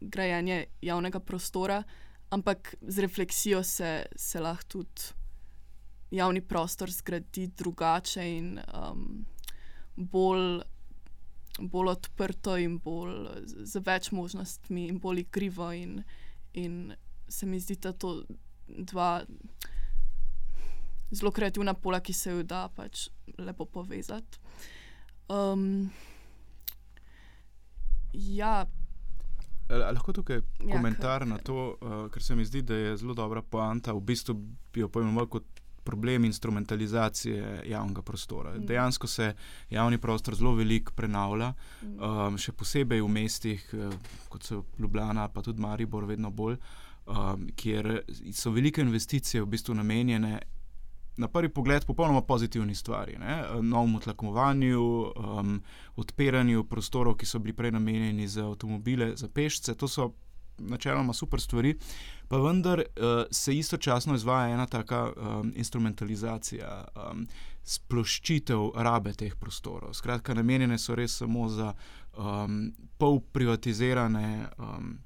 [0.00, 1.82] grajenje javnega prostora,
[2.30, 5.23] ampak z refleksijo se, se lahko tudi
[6.14, 9.24] javni prostor zgraditi drugače in um,
[9.96, 10.62] bolj,
[11.58, 15.72] bolj odprto, in bolj z več možnostmi, in bolj igrivo.
[15.72, 16.02] In,
[16.52, 16.94] in
[17.28, 18.22] se mi zdi, da to
[18.68, 19.24] dva
[21.14, 24.38] zelo kreativna pola, ki se ju da pač lepo povezati.
[25.28, 25.90] Um,
[28.12, 28.64] ja.
[29.68, 30.44] Lahko tukaj ja,
[30.76, 33.94] komentar kar, na to, uh, ker se mi zdi, da je zelo dobra poanta.
[33.96, 34.36] V bistvu
[34.72, 35.53] bi jo pojmoval kot
[35.84, 38.54] problem instrumentalizacije javnega prostora.
[38.54, 38.66] Mm.
[38.66, 39.34] Dejansko se
[39.70, 41.94] javni prostor zelo veliko prenavlja, mm.
[42.00, 43.94] um, še posebej v mestih, uh,
[44.28, 46.56] kot so Ljubljana, pa tudi Maribor, vedno bolj,
[47.06, 48.00] um, kjer
[48.32, 50.40] so velike investicije v bistvu namenjene.
[51.16, 53.14] Na prvi pogled, popolnoma pozitivni stvari,
[53.62, 54.80] novemu tlakovanju,
[55.14, 55.60] um,
[56.02, 59.76] odpiranju prostorov, ki so bili prej namenjeni za avtomobile, za pešce.
[59.78, 60.08] To so
[60.58, 61.74] načeloma super stvari,
[62.28, 67.26] pa vendar uh, se istočasno izvaja ena taka um, instrumentalizacija, um,
[67.64, 69.94] sploščitev rabe teh prostorov.
[69.94, 71.72] Skratka, namenjene so res samo za
[72.16, 74.98] um, pol privatizirane um,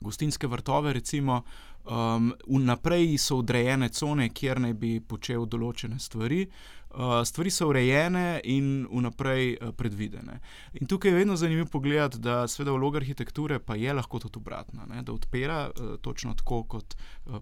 [0.00, 1.42] gostinske vrtove, recimo.
[1.80, 6.79] Um, vnaprej so odrejene cone, kjer naj bi počel določene stvari, Uh,
[7.24, 10.40] stvari so urejene in vnaprej uh, predvidene.
[10.80, 14.86] In tukaj je vedno zanimivo pogledati, da seveda vloga arhitekture pa je lahko tudi obratna,
[14.86, 15.02] ne?
[15.02, 16.96] da odpira uh, točno tako, kot,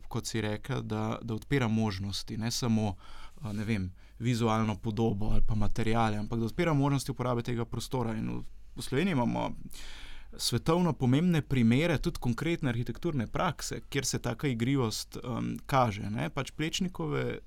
[0.09, 2.95] kot si rekel, da, da odpira možnosti, ne samo
[3.53, 8.17] ne vem, vizualno podobo ali pa materijale, ampak da odpira možnosti uporabe tega prostora.
[8.17, 8.43] In v,
[8.77, 9.51] v Sloveniji imamo
[10.37, 16.11] svetovno pomembne primere, tudi konkretne arhitekturne prakse, kjer se ta igrivost um, kaže.
[16.11, 16.31] Ne?
[16.31, 17.39] Pač plečnikove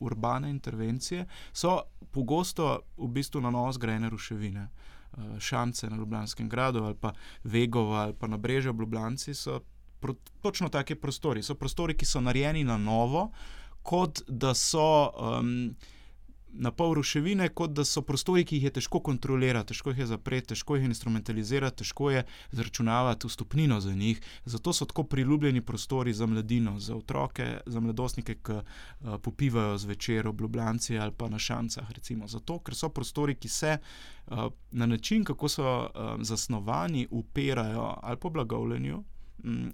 [0.00, 4.68] urbane intervencije so pogosto v bistvu na novo zgrajene ruševine.
[5.12, 7.12] Uh, šance na Ljubljanskem gradu ali pa
[7.44, 9.60] Vegova ali pa na Brežju v Ljubljani so
[10.00, 11.42] pro, točno take prostori.
[11.42, 13.30] So prostori, ki so narejeni na novo,
[13.82, 15.10] kot da so.
[15.16, 15.76] Um,
[16.52, 20.06] na pol ruševine, kot da so prostori, ki jih je težko kontrolirati, težko jih je
[20.06, 24.20] zapreti, težko jih je instrumentalizirati, težko je zračunavati vstopnino za njih.
[24.44, 30.28] Zato so tako priljubljeni prostori za mladino, za otroke, za mladostnike, ki uh, popivajo zvečer
[30.28, 31.90] v Ljubljani ali pa na šancah.
[31.90, 32.28] Recimo.
[32.28, 33.78] Zato, ker so prostori, ki se
[34.26, 39.04] uh, na način, kako so uh, zasnovani, upirajo ali po blagovljenju.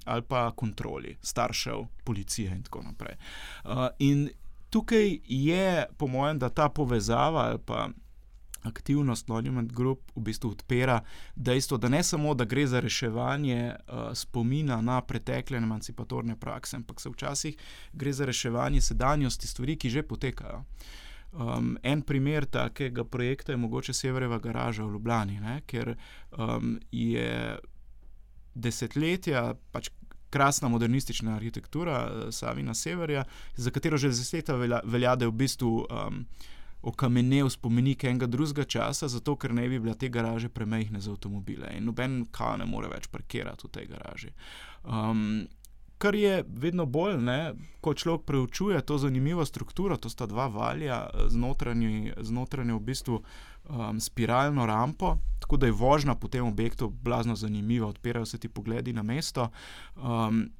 [0.04, 3.16] Ali pa kontroli staršev, policije, in tako naprej.
[3.64, 4.28] Uh, in
[4.74, 7.88] tukaj je, po mojem, da ta povezava ali pa
[8.62, 11.00] aktivnost Monument Group v bistvu odpira
[11.36, 17.00] dejstvo, da ne samo, da gre za reševanje uh, spomina na pretekle emancipatorne prakse, ampak
[17.00, 17.56] se včasih
[17.92, 20.64] gre za reševanje sedanjosti stvari, ki že potekajo.
[21.32, 25.94] Um, en primer takega projekta je mogoče Severeva garaža v Ljubljani, ne, ker
[26.38, 27.58] um, je
[28.54, 29.90] desetletja, pač
[30.34, 33.24] krasna modernistična arhitektura eh, Savina Severja,
[33.56, 36.24] za katero že desetletja velja, velja, da je v bistvu um,
[36.82, 41.70] okamenel spomenik enega drugega časa, zato ker ne bi bile te garaže premehne za avtomobile
[41.78, 44.32] in noben kaj ne more več parkirati v tej garaži.
[44.84, 45.46] Um,
[46.04, 51.06] Kar je vedno bolj, ne, ko človek preučuje to zanimivo strukturo, to sta dva valja
[51.06, 51.28] eh,
[52.20, 57.36] z notranjo v bistvu um, spiralno rampo, tako da je vožnja po tem objektu blazno
[57.36, 59.48] zanimiva, odpirajo se ti pogledi na mesto.
[59.96, 60.50] Um,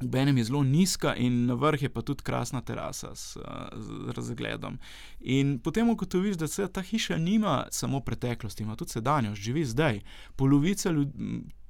[0.00, 3.38] V enem je zelo nizka, in na vrhu je pa tudi krasna terasa s,
[3.76, 4.78] z razgledom.
[5.20, 10.00] In potem ugotoviš, da se ta hiša nima samo preteklosti, ima tudi sedanjost, živi zdaj.
[10.36, 10.90] Polovica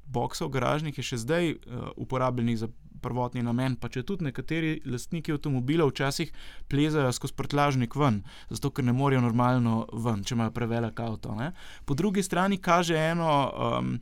[0.07, 2.69] boksov garažnih je še zdaj uh, uporabljenih za
[3.05, 6.33] prvotni namen, pa če tudi nekateri lastniki avtomobila včasih
[6.73, 11.37] plezajo skozi prtlažnik ven, zato ker ne morejo normalno ven, če imajo prevelik avto.
[11.37, 11.53] Ne?
[11.85, 13.95] Po drugi strani kaže eno um,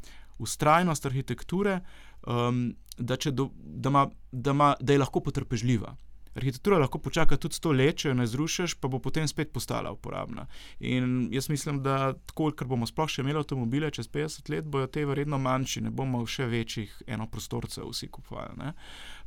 [0.43, 1.81] ustrajnost arhitekture,
[2.27, 5.97] um, da, do, da, ma, da, ma, da je lahko potrpežljiva.
[6.35, 9.93] Arhitektura lahko počaka tudi sto let, če jo ne zrušiš, pa bo potem spet postala
[9.93, 10.47] uporabna.
[10.81, 14.89] In jaz mislim, da tako, ker bomo sploh še imeli avtomobile čez 50 let, bojo
[14.93, 18.73] te verjetno manjši, ne bomo še večjih enoprostorcev vsi kupovali.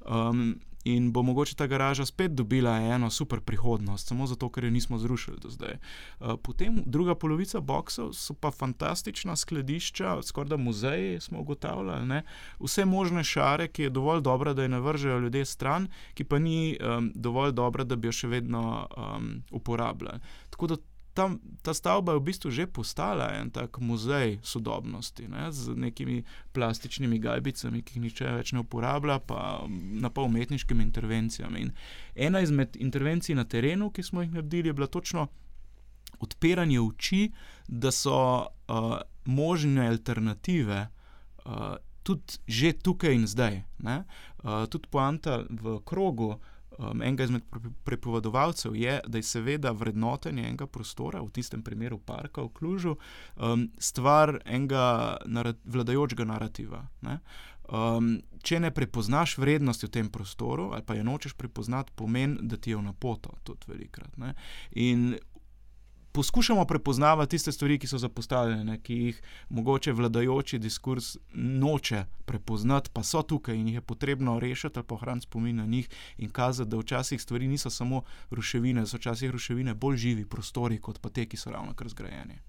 [0.05, 0.55] Um,
[0.85, 4.97] in bo mogoče ta garaža spet dobila eno super prihodnost, samo zato, ker jo nismo
[4.97, 5.77] zrušili do zdaj.
[6.19, 12.23] Uh, potem druga polovica boksov so pa fantastična skladišča, skoraj da muzeji smo ugotavljali, ne?
[12.59, 16.39] vse možne šare, ki je dovolj dobra, da je ne vržejo ljudje stran, ki pa
[16.39, 20.19] ni um, dovolj dobra, da bi jo še vedno um, uporabljali.
[20.49, 20.77] Tako da
[21.15, 26.23] ta, ta stavba je v bistvu že postala en tak muzej sodobnosti, ne, z nekimi
[26.51, 31.63] plastičnimi gajbicami, ki jih nihče več ne uporablja, pa na pol umetniškimi intervencijami.
[31.63, 31.71] In
[32.27, 35.27] ena izmed intervencij na terenu, ki smo jih naredili, je bila točno
[36.19, 37.31] odpiranje oči,
[37.67, 40.87] da so uh, možne alternative.
[41.45, 43.63] Uh, Tudi že tukaj in zdaj.
[43.81, 47.43] Uh, tudi poanta v krogu, uh, um, enega izmed
[47.83, 52.95] prepovedovalcev je, da je seveda vrednotenje enega prostora, v tistem primeru parka v Klužu,
[53.35, 56.85] um, stvar enega narat vladajočega narativa.
[57.01, 57.19] Ne?
[57.65, 62.57] Um, če ne prepoznaš vrednosti v tem prostoru, ali pa je nočeš prepoznati, pomeni, da
[62.57, 64.17] ti je v napoto, tudi velikrat.
[64.21, 64.35] Ne?
[64.71, 65.15] In
[66.15, 73.03] poskušamo prepoznavati tiste stvari, ki so zapostavljene, ki jih mogoče vladajoči diskurs noče prepoznati, pa
[73.03, 76.77] so tukaj in jih je potrebno rešiti ali pohraniti spomin na njih in kazati, da
[76.77, 78.01] včasih stvari niso samo
[78.31, 81.89] ruševine, da so včasih ruševine bolj živi prostori, kot pa te, ki so ravno kar
[81.89, 82.39] zgrajeni.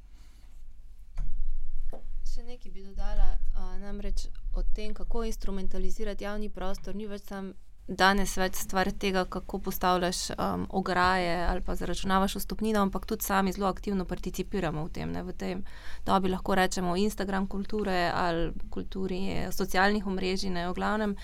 [2.34, 7.52] Še nekaj bi dodala, uh, namreč o tem, kako instrumentalizirati javni prostor, ni več samo
[7.88, 13.52] danes več stvar tega, kako postavljaš um, ograje ali pa zaračunavaš vstopnino, ampak tudi sami
[13.52, 15.12] zelo aktivno participiramo v tem.
[15.12, 15.22] Ne?
[15.22, 15.62] V tem
[16.06, 21.14] dobi lahko rečemo Instagram kulture ali kulturi socialnih omrežij, ne v glavnem.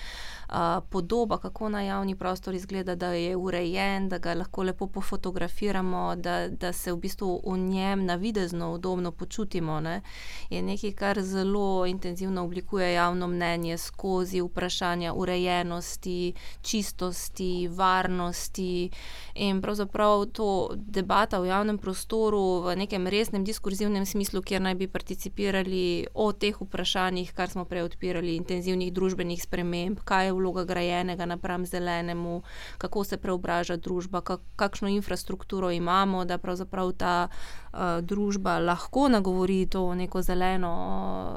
[0.53, 6.17] Uh, podoba, kako na javni prostor izgleda, da je urejen, da ga lahko lepo pofotografiramo,
[6.17, 10.03] da, da se v bistvu v njem navidezno udobno počutimo, ne?
[10.51, 18.91] je nekaj, kar zelo intenzivno oblikuje javno mnenje skozi vprašanja urejenosti, čistosti, varnosti
[19.35, 24.89] in pravzaprav to debata v javnem prostoru v nekem resnem diskurzivnem smislu, kjer naj bi
[24.89, 31.27] participirali o teh vprašanjih, kar smo prej odpirali, intenzivnih družbenih sprememb, kaj je vloga grajenega
[31.27, 32.43] napram zelenemu,
[32.79, 34.23] kako se preobraža družba,
[34.57, 40.73] kakšno infrastrukturo imamo, da pravzaprav ta uh, družba lahko nagovori to neko zeleno,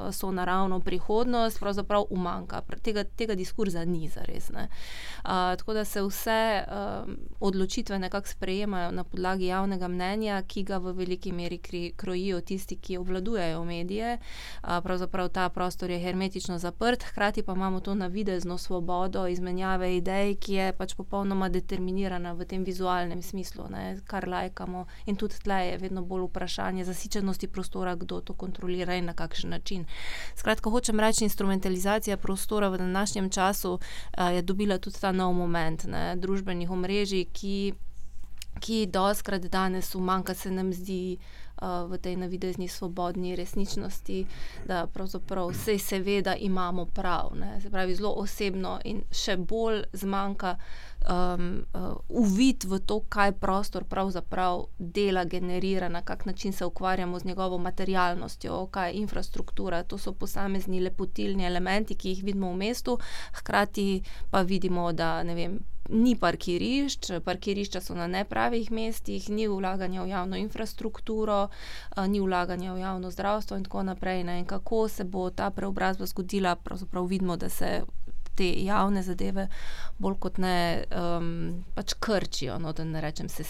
[0.06, 2.62] uh, so naravno prihodnost, pravzaprav umanka.
[2.82, 4.50] Tega, tega diskurza ni za res.
[5.24, 10.78] Uh, tako da se vse uh, odločitve nekako sprejemajo na podlagi javnega mnenja, ki ga
[10.78, 14.18] v veliki meri kri, krojijo tisti, ki obvladujejo medije.
[14.62, 20.34] Uh, pravzaprav ta prostor je hermetično zaprt, hkrati pa imamo to navidezno svobodo izmenjave idej,
[20.36, 24.86] ki je pač popolnoma determinirana v tem vizualnem smislu, ne, kar lajkamo.
[25.06, 29.50] In tudi tle je vedno bolj vprašanje zasičenosti prostora, kdo to kontrolira in na kakšen
[29.50, 29.86] način.
[30.36, 35.84] Skratka, hočem reči, instrumentalizacija prostora v današnjem času uh, je dobila tudi ta nov moment
[35.90, 37.56] ne, družbenih omrežij, ki,
[38.60, 41.16] ki doskrat danes umanka, se nam zdi.
[41.16, 41.44] Uh,
[41.88, 44.26] v tej navidezni svobodni resničnosti,
[44.68, 47.32] da pravzaprav vse seveda imamo prav.
[47.32, 47.60] Ne?
[47.60, 50.56] Se pravi, zelo osebno in še bolj zmanjka
[51.06, 57.18] um, uh, uvid v to, kaj prostor pravzaprav dela, generira, na kak način se ukvarjamo
[57.18, 59.82] z njegovo materialnostjo, kaj je infrastruktura.
[59.82, 62.98] To so posamezni lepotilni elementi, ki jih vidimo v mestu,
[63.32, 65.58] hkrati pa vidimo, da ne vem.
[65.88, 71.48] Ni parkirišč, parkirišča so na nepravih mestih, ni vlaganja v javno infrastrukturo,
[72.08, 74.24] ni vlaganja v javno zdravstvo, in tako naprej.
[74.24, 74.38] Ne.
[74.38, 77.84] In kako se bo ta preobrazba zgodila, pravzaprav vidimo, da se
[78.36, 79.48] te javne zadeve
[79.98, 83.44] bolj kot ne um, pač krčijo, no, da ne rečem, se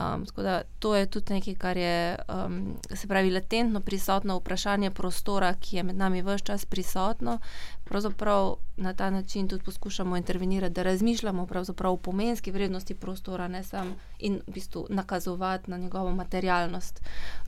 [0.00, 5.54] Um, da, to je tudi nekaj, kar je, um, se pravi, latentno prisotno vprašanje prostora,
[5.54, 7.38] ki je med nami vse čas prisotno.
[7.84, 11.46] Pravzaprav na ta način tudi poskušamo intervenirati, da razmišljamo
[11.84, 17.00] o pomenski vrednosti prostora, ne samo in v bistvu nakazovati na njegovo materialnost,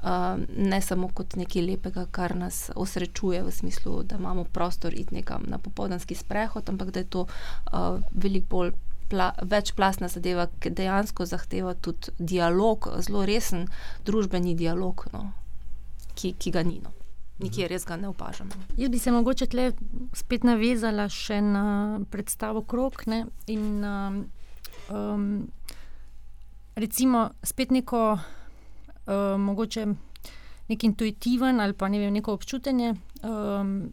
[0.02, 5.14] um, ne samo kot nekaj lepega, kar nas osrečuje v smislu, da imamo prostor iti
[5.14, 8.72] nekam na popoldanski sprehod, ampak da je to uh, veliko bolj
[9.08, 13.66] pla, večplastna zadeva, ki dejansko zahteva tudi dialog, zelo resen
[14.06, 15.26] družbeni dialog, no,
[16.14, 16.80] ki, ki ga ni.
[16.84, 16.94] No.
[17.38, 18.50] Nikjer res ga ne opažamo.
[18.76, 19.68] Jaz bi se mogoče tle
[20.18, 21.64] spet navezala še na
[22.10, 25.36] predstavo Krok ne, in um,
[26.74, 29.86] recimo spet neko um, mogoče
[30.68, 33.92] nek intuitiven ali pa ne vem, neko občutenje, um,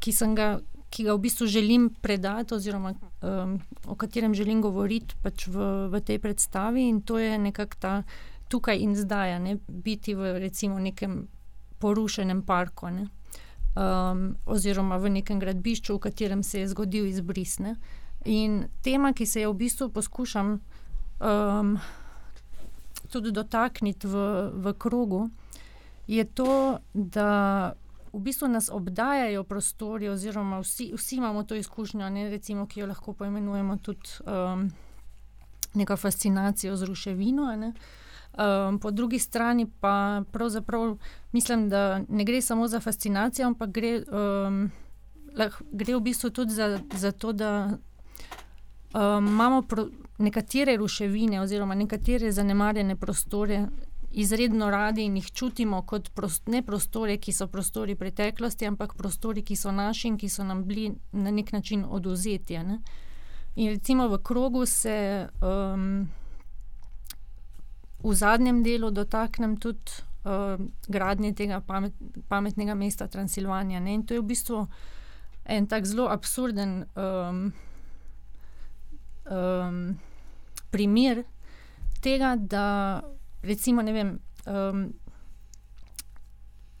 [0.00, 0.56] ki sem ga
[0.92, 6.00] ki ga v bistvu želim predati, oziroma um, o katerem želim govoriti pač v, v
[6.04, 7.94] tej predstavi, in to je nekako ta
[8.52, 11.26] tukaj in zdaj, ne, biti v recimo nekem
[11.80, 12.92] porušenem parku.
[12.92, 13.08] Ne.
[13.72, 17.56] Um, oziroma v nekem gradbišču, v katerem se je zgodil izbris.
[17.64, 17.78] Ne.
[18.28, 21.78] In tema, ki se je v bistvu poskušam um,
[23.08, 25.30] tudi dotakniti v, v krogu,
[26.06, 27.72] je to, da
[28.12, 32.86] v bistvu nas obdajajo prostori, oziroma vsi, vsi imamo to izkušnjo, ne, recimo, ki jo
[32.86, 34.70] lahko poimenujemo tudi um,
[35.74, 37.56] neka fascinacija z ruševino.
[37.56, 37.72] Ne.
[38.32, 40.96] Um, po drugi strani pa pravzaprav
[41.32, 44.70] mislim, da ne gre samo za fascinacijo, ampak gre, um,
[45.36, 47.78] lah, gre v bistvu tudi za, za to, da
[48.94, 53.66] um, imamo pro, nekatere ruševine oziroma nekatere zanemarjene prostore,
[54.12, 59.42] izredno radi in jih čutimo kot prost, ne prostore, ki so prostori preteklosti, ampak prostori,
[59.42, 62.58] ki so naši in ki so nam bili na nek način oduzeti.
[62.58, 62.78] Ne?
[63.56, 66.08] In recimo v krogu se um,
[68.02, 69.92] v zadnjem delu dotaknem tudi
[70.24, 71.94] um, gradnje tega pamet,
[72.28, 73.80] pametnega mesta Transilvanija.
[73.80, 73.94] Ne?
[73.94, 74.66] In to je v bistvu
[75.44, 77.52] en tak zelo absurden um,
[79.30, 79.98] um,
[80.70, 81.24] primer
[82.00, 83.02] tega, da
[83.42, 84.92] recimo, ne vem, um,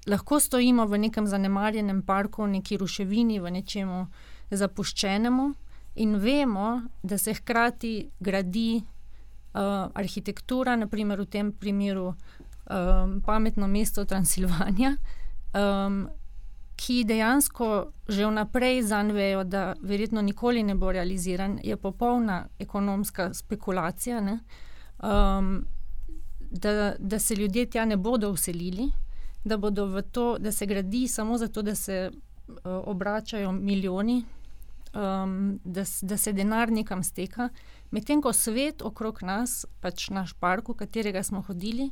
[0.06, 4.06] lahko stojimo v nekem zanemarjenem parku, v neki ruševini, v nečemu
[4.50, 5.52] zapuščenemu
[5.94, 14.04] in vemo, da se hkrati gradi uh, arhitektura, naprimer v tem primeru um, pametno mesto
[14.04, 14.96] Transilvanija.
[15.54, 16.08] Um,
[16.82, 24.18] Ki dejansko že vnaprej zanvejo, da verjetno nikoli ne bo realiziran, je popolna ekonomska spekulacija.
[24.18, 25.66] Um,
[26.52, 28.90] da, da se ljudje tja ne bodo uselili,
[29.44, 32.10] da, bodo to, da se gradi samo zato, da se
[32.48, 34.24] uh, obračajo milijoni,
[34.94, 37.48] um, da, da se denar nekam steka,
[37.90, 41.90] medtem ko svet okrog nas, pač naš park, v katerega smo hodili,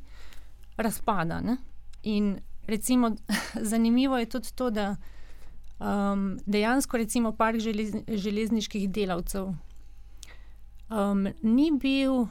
[0.76, 1.40] razpada.
[1.40, 1.56] Ne?
[2.02, 3.11] In recimo,
[3.72, 4.96] zanimivo je tudi to, da
[5.80, 9.46] Um, dejansko, recimo, park želez, železniških delavcev
[10.90, 12.26] um, ni, bil,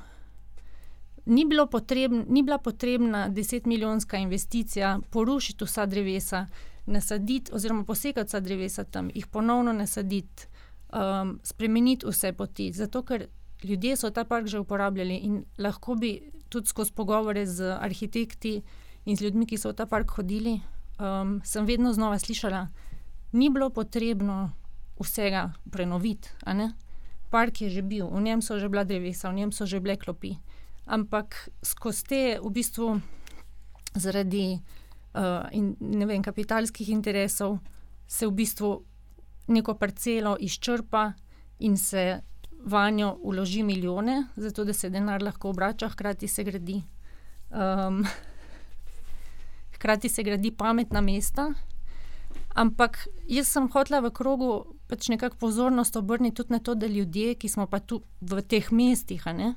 [1.30, 6.48] ni, potrebn, ni bila potrebna desetmilijonska investicija, porušiti vsa drevesa,
[6.86, 10.48] nasaditi oziroma posekati vsa drevesa tam, jih ponovno nasaditi,
[10.94, 12.72] um, spremeniti vse poti.
[12.74, 13.28] Zato, ker
[13.64, 18.62] ljudje so ta park že uporabljali in lahko bi tudi skozi pogovore z arhitekti
[19.06, 20.60] in z ljudmi, ki so v ta park hodili,
[21.00, 22.68] um, sem vedno znova slišala,
[23.32, 24.52] ni bilo potrebno
[25.00, 26.30] vsega prenoviti.
[27.30, 29.96] Park je že bil, v njem so že bila drevesa, v njem so že bile
[29.96, 30.38] klopi.
[30.90, 32.96] Ampak skozi te, v bistvu,
[33.94, 35.76] zaradi uh, in,
[36.10, 37.60] vem, kapitalskih interesov,
[38.10, 38.72] se v bistvu
[39.54, 41.12] neko parcelo izčrpa
[41.60, 42.22] in se
[42.66, 46.82] vanjo uloži milijone, zato da se denar lahko obrača, hkrati se gradi.
[47.50, 48.06] Um,
[49.76, 51.54] hkrati se gradi pametna mesta.
[52.56, 54.50] Ampak jaz sem hotela v krogu
[54.90, 58.72] pač nekako pozornost obrniti tudi na to, da ljudje, ki smo pa tu v teh
[58.72, 59.54] mestih, ne,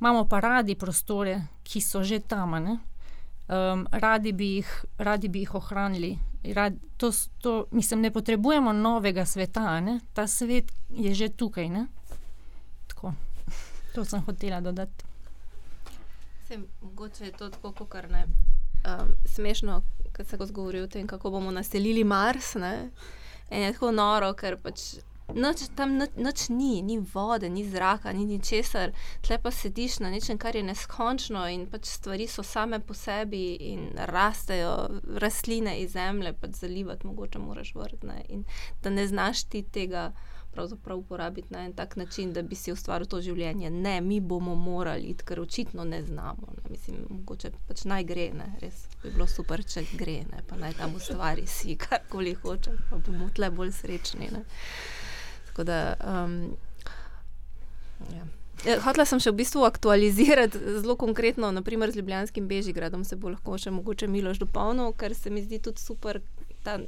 [0.00, 5.54] imamo pa radi prostore, ki so že tam, um, radi, bi jih, radi bi jih
[5.54, 6.18] ohranili.
[6.54, 10.00] Rad, to, to, mislim, ne potrebujemo novega sveta, ne?
[10.12, 11.68] ta svet je že tukaj.
[12.86, 13.12] Tako,
[13.94, 15.04] to sem hotela dodati.
[16.48, 18.24] Sem, mogoče je to tako, kot ne.
[18.86, 19.82] Um, smešno,
[20.16, 22.54] ko se govori o tem, kako bomo naselili Mars.
[22.54, 22.90] Ne?
[23.50, 24.94] In je tako noro, ker pač
[25.34, 30.38] Noč, tam noč ni, ni vode, ni zraka, ni ničesar, tle pa sediš na nečem,
[30.40, 34.72] kar je neskončno in pač stvari so same po sebi in rastejo
[35.20, 38.44] rastline iz zemlje, pač zalivati mogoče moraš vrtne in
[38.82, 40.12] da ne znaš ti tega
[40.52, 43.70] pravzaprav uporabiti na en tak način, da bi si ustvaril to življenje.
[43.70, 46.54] Ne, mi bomo morali, ker očitno ne znamo.
[46.56, 46.70] Ne.
[46.70, 48.48] Mislim, mogoče pač naj gre, ne.
[48.60, 50.42] res bi bilo super, če gre, ne.
[50.48, 54.32] pa naj tam ustvari si karkoli hoče, pa bomo tle bolj srečni.
[54.32, 54.42] Ne.
[55.64, 56.56] Da, um,
[58.14, 58.24] ja.
[58.66, 58.80] ja.
[58.84, 63.58] Hotela sem še v bistvu aktualizirati zelo konkretno, naprimer z Ljubljanskim Bežigradom, se bo lahko
[63.58, 66.20] še mogoče Miloš dopolnil, ker se mi zdi tudi super,
[66.62, 66.78] ta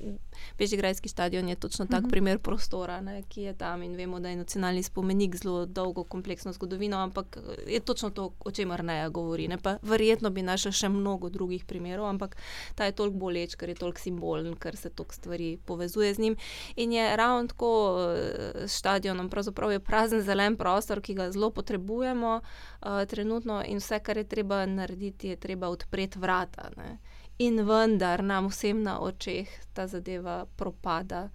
[0.59, 2.11] Bežigrajski stadion je točno tak mm -hmm.
[2.11, 6.53] primer prostora, ne, ki je tam in vemo, da je nacionalni spomenik zelo dolgo, kompleksno
[6.53, 9.49] zgodovino, ampak je točno to, o čemer Neja govori.
[9.49, 9.59] Ne.
[9.59, 12.37] Pa verjetno bi našel še mnogo drugih primerov, ampak
[12.75, 16.37] ta je toliko boleč, ker je toliko simbolen, ker se toliko stvari povezuje z njim.
[16.77, 21.51] In je ravno tako eh, s stadionom, pravzaprav je prazen zelen prostor, ki ga zelo
[21.51, 26.71] potrebujemo uh, trenutno in vse, kar je treba narediti, je treba odpreti vrata.
[26.77, 26.99] Ne
[27.41, 31.28] in vendar nam vsem na očeh ta zadeva propada,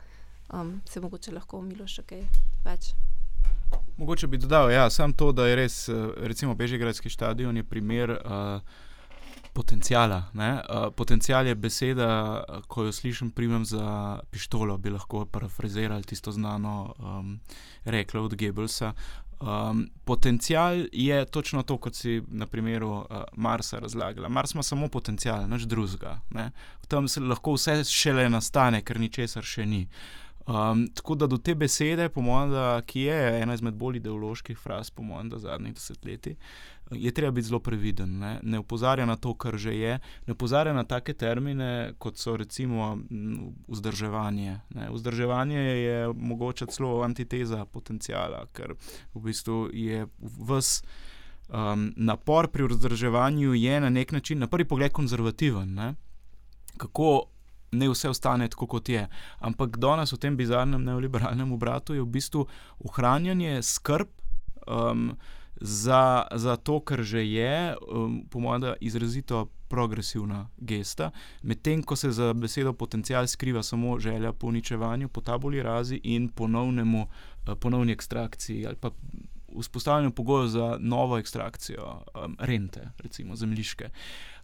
[0.53, 2.21] um, se mogoče lahko umilo še kaj
[2.65, 2.93] več.
[3.97, 5.93] Mogoče bi dodal, ja, samo to, da je res, eh,
[6.29, 8.59] recimo, Bežigradski stadion je primer uh,
[9.53, 10.23] potencijala.
[10.35, 12.09] Uh, potencijal je beseda,
[12.67, 17.39] ko jo slišim, primem za pištolo, bi lahko parafrazirali tisto znano um,
[17.85, 18.93] reklo od Goebbelsa.
[19.41, 23.05] Um, potencial je točno to, kot si na primeru uh,
[23.35, 24.29] Marsa razlagala.
[24.29, 26.19] Mars ima samo potencial, naš drugega.
[26.87, 29.87] Tam se lahko vse šele nastane, ker ničesar še ni.
[30.47, 32.53] Um, tako da do te besede, po mojem,
[32.85, 36.35] ki je ena izmed bolj ideoloških fraz, po mojem, zadnjih desetletij,
[36.91, 38.19] je treba biti zelo previden.
[38.19, 38.39] Ne?
[38.43, 42.97] ne upozarja na to, kar že je, ne upozarja na take termine, kot so recimo
[43.67, 44.59] vzdrževanje.
[44.69, 44.89] Ne?
[44.91, 48.75] Vzdrževanje je mogoče celo antiteza potencijala, ker
[49.13, 50.83] v bistvu je vse.
[51.45, 55.73] Um, napor pri vzdrževanju je na nek način, na prvi pogled, konzervativen.
[55.73, 55.93] Ne?
[56.77, 57.23] Kako
[57.71, 59.07] ne vse ostane tako, kot je.
[59.39, 62.47] Ampak danes v tem bizarnem neoliberalnem obratu je v bistvu
[62.79, 64.07] ohranjanje skrb.
[64.67, 65.13] Um,
[65.61, 71.11] za, za to, kar že je, um, po mojem, izrazito progresivna gesta,
[71.43, 76.29] medtem ko se za besedo potencial skriva samo želja po uničevanju, po tabuli razi in
[76.29, 78.91] ponovnemu, uh, ponovni ekstrakciji ali pa
[79.59, 83.89] vzpostavljanju pogojev za novo ekstrakcijo um, rente, recimo zemljiške.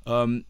[0.05, 0.43] Um,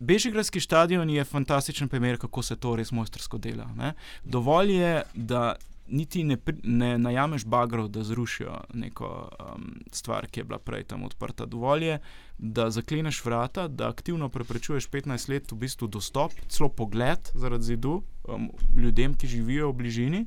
[0.00, 3.66] Bežigradski stadion je fantastičen primer, kako se to res mojstrsko dela.
[3.76, 3.92] Ne?
[4.24, 5.56] Dovolj je, da
[5.88, 11.04] niti ne, ne najameš bagrov, da zrušijo neko um, stvar, ki je bila prej tam
[11.04, 11.46] odprta.
[11.46, 11.98] Dovolj je,
[12.38, 18.02] da zakleneš vrata, da aktivno preprečuješ 15 let v bistvu dostop, celo pogled zaradi zidu
[18.28, 20.26] um, ljudem, ki živijo v bližini,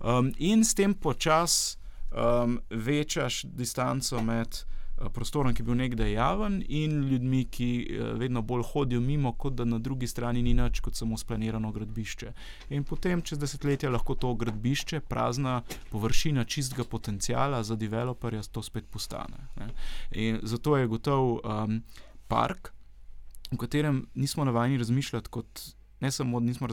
[0.00, 1.78] um, in s tem počasi
[2.10, 4.64] um, večaš distanco med.
[5.00, 9.32] Eh, prostorom, ki je bil nekdaj javen, in ljudmi, ki eh, vedno bolj hodijo mimo,
[9.32, 12.32] kot da na drugi strani ni nič kot samo splanirano gradbišče.
[12.76, 18.90] In potem, čez desetletja, lahko to gradbišče, prazna površina čistega potencijala za developerja, to spet
[18.92, 19.48] postane.
[20.42, 21.80] Zato je gotov um,
[22.28, 22.72] park,
[23.50, 25.62] v katerem nismo navajeni razmišljati kot
[26.00, 26.68] ne samo nismo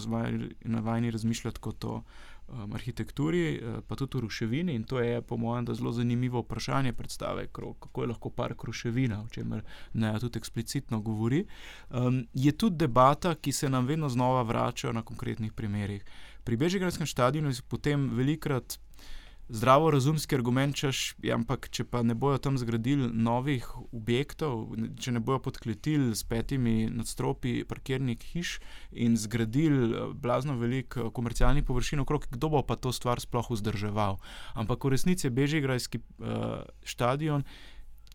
[0.61, 2.01] navajeni razmišljati kot o
[2.47, 4.75] um, arhitekturi, uh, pa tudi o ruševini.
[4.75, 9.29] In to je, po mojem, zelo zanimivo vprašanje predstave, kako je lahko park ruševina, o
[9.29, 11.45] čemer ne tudi eksplicitno govori.
[11.89, 16.05] Um, je tudi debata, ki se nam vedno znova vrača na konkretnih primerih.
[16.43, 18.79] Pri Bežigradskem stadionu je potem velikrat
[19.49, 25.13] zdravo razumski argument, češ, ja, ampak če pa ne bojo tam zgradili novih objektov, če
[25.15, 28.57] ne bojo podkletili s petimi nadstropi parkirnih hiš
[28.91, 33.51] in zgradili eh, blazno velik eh, komercialni površin okrog, kdo bo pa to stvar sploh
[33.51, 34.19] vzdrževal.
[34.53, 37.43] Ampak v resnici je Bežigrajski uh, stadion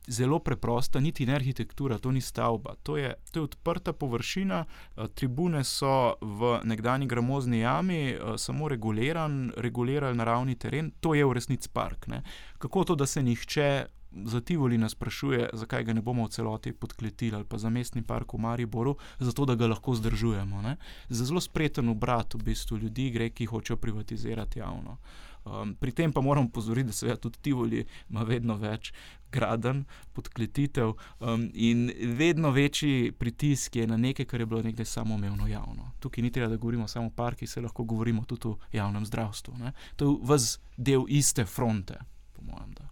[0.09, 2.75] zelo preprosta, niti ne arhitektura, to ni stavba.
[2.83, 8.69] To je, to je odprta površina, eh, tribune so v nekdani gramozni jami, eh, samo
[8.69, 12.07] reguliran, reguliran naravni teren, to je v resnici park.
[12.07, 12.23] Ne?
[12.59, 13.87] Kako to, da se nihče
[14.25, 18.03] za Tivoli nas sprašuje, zakaj ga ne bomo v celoti podkletili ali pa za mestni
[18.03, 20.63] park v Mariboru, zato da ga lahko zdržujemo.
[20.63, 20.77] Ne?
[21.09, 24.99] Za zelo spreten obrat v bistvu ljudi gre, ki hočejo privatizirati javno.
[25.45, 28.93] Um, pri tem pa moram upozoriti, da se tudi Tivoli ima vedno več
[29.33, 35.47] graden, podkletitev um, in vedno večji pritisk je na nekaj, kar je bilo nekdaj samoumevno
[35.49, 35.91] javno.
[36.01, 39.59] Tukaj ni treba, da govorimo samo o parkih, se lahko govorimo tudi o javnem zdravstvu.
[39.59, 39.73] Ne?
[39.97, 41.99] To je vz del iste fronte,
[42.33, 42.73] po mojem.
[42.79, 42.89] Da.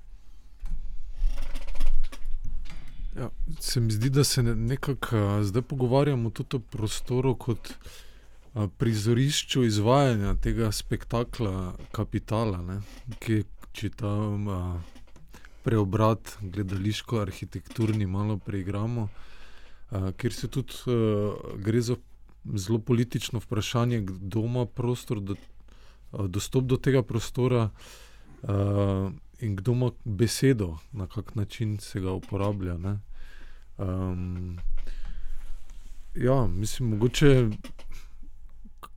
[3.17, 3.31] Ja,
[3.61, 7.75] se mi zdi, da se nekako zdaj pogovarjamo tudi o prostoru kot
[8.55, 12.81] prizorišču izvajanja tega spektakla kapitala, ne,
[13.23, 14.49] ki če tam.
[14.49, 14.63] A,
[15.63, 19.09] preobrat, gledališko, arhitekturni, malo preigramo,
[19.91, 21.97] uh, ker se tudi uh, gre za
[22.55, 25.37] zelo politično vprašanje, kdo ima prostor, do,
[26.13, 27.69] uh, dostop do tega prostora
[28.43, 32.77] uh, in kdo ima besedo, na kak način se ga uporablja.
[33.79, 34.59] Um,
[36.15, 37.49] ja, mislim, mogoče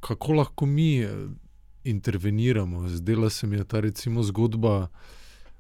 [0.03, 1.07] kako lahko mi
[1.83, 2.89] interveniramo.
[2.89, 4.87] Zdela se mi je ta recimo zgodba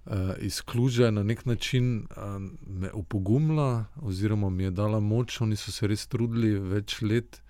[0.05, 5.55] uh, iz Kluža na nek način uh, me opogumila, oziroma mi je dala moč, oni
[5.55, 7.41] so se res trudili več let.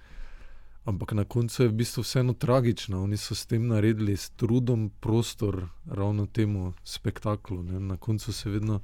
[0.85, 3.03] Ampak na koncu je v bistvu vseeno tragično.
[3.03, 7.63] Oni so s tem naredili s trudom prostor ravno temu spektaklu.
[7.63, 7.79] Ne.
[7.79, 8.81] Na koncu se vedno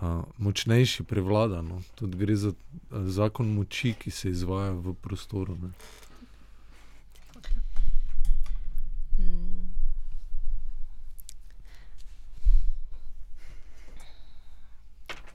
[0.00, 1.62] uh, močnejši prevlada.
[1.62, 1.82] No.
[1.94, 5.54] Tudi gre za uh, zakon moči, ki se izvaja v prostoru.
[5.62, 5.70] Ne.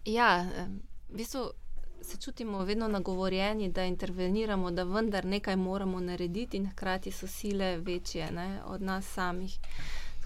[0.05, 0.45] Ja,
[1.09, 1.51] v bistvu
[2.01, 7.77] se čutimo vedno nagovorjeni, da interveniramo, da vendar nekaj moramo narediti, in hkrati so sile
[7.77, 9.57] večje ne, od nas samih.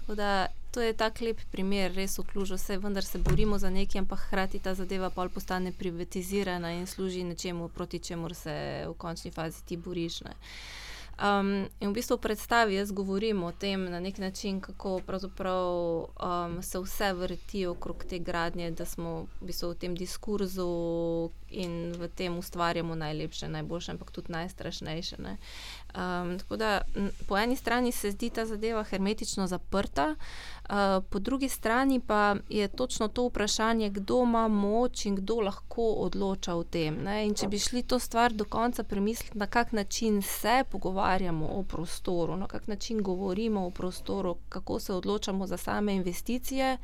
[0.08, 4.18] Da, to je tak lep primer, res vklužo se, vendar se borimo za nekaj, ampak
[4.18, 9.64] hkrati ta zadeva pa postane privatizirana in služi nečemu, proti čemu se v končni fazi
[9.64, 10.20] ti boriš.
[10.20, 10.32] Ne.
[11.18, 16.62] Um, in v bistvu v predstavi jaz govorim o tem na nek način, kako um,
[16.62, 22.08] se vse vrti okrog te gradnje, da smo v, bistvu v tem diskurzu in v
[22.08, 25.16] tem ustvarjamo najlepše, najboljše, ampak tudi najstrašnejše.
[25.18, 26.82] Um, tako da
[27.26, 30.57] po eni strani se zdi ta zadeva hermetično zaprta, uh,
[31.10, 36.54] po drugi strani pa je točno to vprašanje, kdo ima moč in kdo lahko odloča
[36.54, 36.98] o tem.
[37.04, 37.26] Ne?
[37.26, 41.62] In če bi šli to stvar do konca premisliti, na kak način se pogovarjamo o
[41.62, 46.78] prostoru, na kak način govorimo o prostoru, kako se odločamo za same investicije.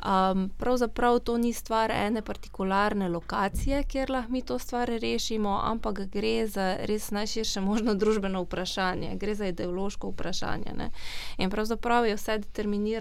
[0.00, 6.00] Um, pravzaprav to ni stvar ene partikularne lokacije, kjer lahko mi to stvar rešimo, ampak
[6.00, 10.72] gre za res najširše možno družbeno vprašanje, gre za ideološko vprašanje.
[10.76, 10.90] Ne?
[11.38, 12.99] In pravzaprav je vse determinirano,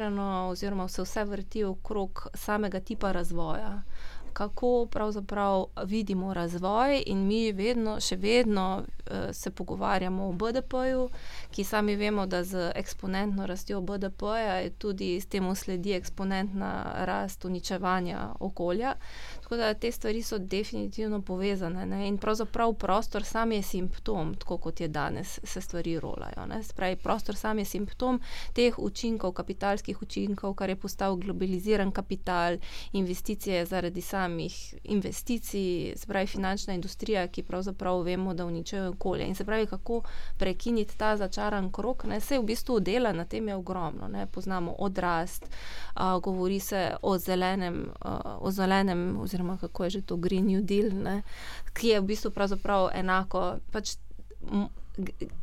[0.49, 3.81] oziroma se vse vrti okrog samega tipa razvoja
[4.33, 11.09] kako pravzaprav vidimo razvoj, in mi vedno, še vedno uh, se pogovarjamo o BDP-ju,
[11.51, 16.71] ki sami vemo, da z eksponentno rastjo BDP-ja tudi s tem sledi eksponentna
[17.05, 18.95] rast uničevanja okolja.
[19.49, 21.85] Tako da te stvari so definitivno povezane.
[21.85, 22.07] Ne?
[22.07, 26.45] In pravzaprav prostor sam je simptom, tako kot je danes, se stvari rolajo.
[26.63, 28.21] Spravi, prostor sam je simptom
[28.53, 32.57] teh učinkov, kapitalskih učinkov, kar je postal globaliziran kapital,
[32.91, 39.27] investicije zaradi samih investicij, spravi finančna industrija, ki pravzaprav vemo, da uničuje okolje.
[39.27, 40.01] In se pravi, kako
[40.37, 42.03] prekiniti ta začaran krok.
[42.03, 42.19] Ne?
[42.19, 44.07] Vse v bistvu dela na tem je ogromno.
[44.07, 44.27] Ne?
[44.27, 45.49] Poznamo odrast,
[45.95, 50.61] uh, govori se o zelenem, uh, o zelenem oziroma kako je že to Green New
[50.61, 51.21] Deal, ne,
[51.73, 52.31] ki je v bistvu
[52.93, 53.59] enako.
[53.71, 53.97] Pač,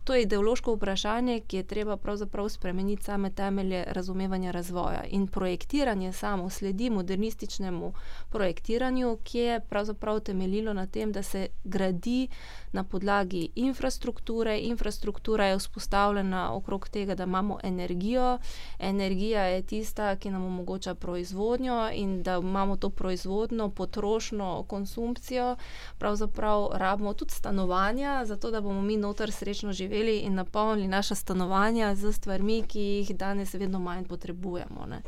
[0.05, 5.05] to je ideološko vprašanje, ki je treba pravzaprav spremeniti same temelje razumevanja razvoja.
[5.09, 7.93] In projektiranje samo sledi modernističnemu
[8.31, 12.29] projektiranju, ki je pravzaprav temeljilo na tem, da se gradi
[12.77, 14.59] na podlagi infrastrukture.
[14.59, 18.39] Infrastruktura je vzpostavljena okrog tega, da imamo energijo.
[18.79, 25.57] Energija je tista, ki nam omogoča proizvodnjo in da imamo to proizvodno, potrošno konsumpcijo.
[25.99, 31.95] Pravzaprav rabimo tudi stanovanja, zato da bomo mi noter srečno živeli in napolnili naša stanovanja
[31.95, 34.87] z stvarmi, ki jih danes vedno manj potrebujemo.
[34.87, 35.03] Ne.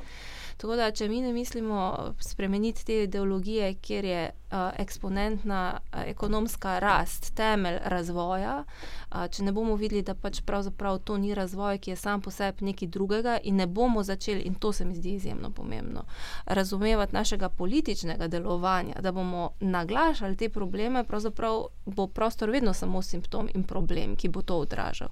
[0.58, 6.78] Tako da, če mi ne mislimo spremeniti te ideologije, kjer je uh, eksponentna uh, ekonomska
[6.78, 11.92] rast temelj razvoja, uh, če ne bomo videli, da pač pravzaprav to ni razvoj, ki
[11.92, 15.14] je sam po sebi nekaj drugega, in ne bomo začeli, in to se mi zdi
[15.14, 16.02] izjemno pomembno,
[16.46, 23.48] razumevati našega političnega delovanja, da bomo naglašali te probleme, pravzaprav bo prostor vedno samo simptom
[23.54, 25.08] in problem, ki bo to odražal.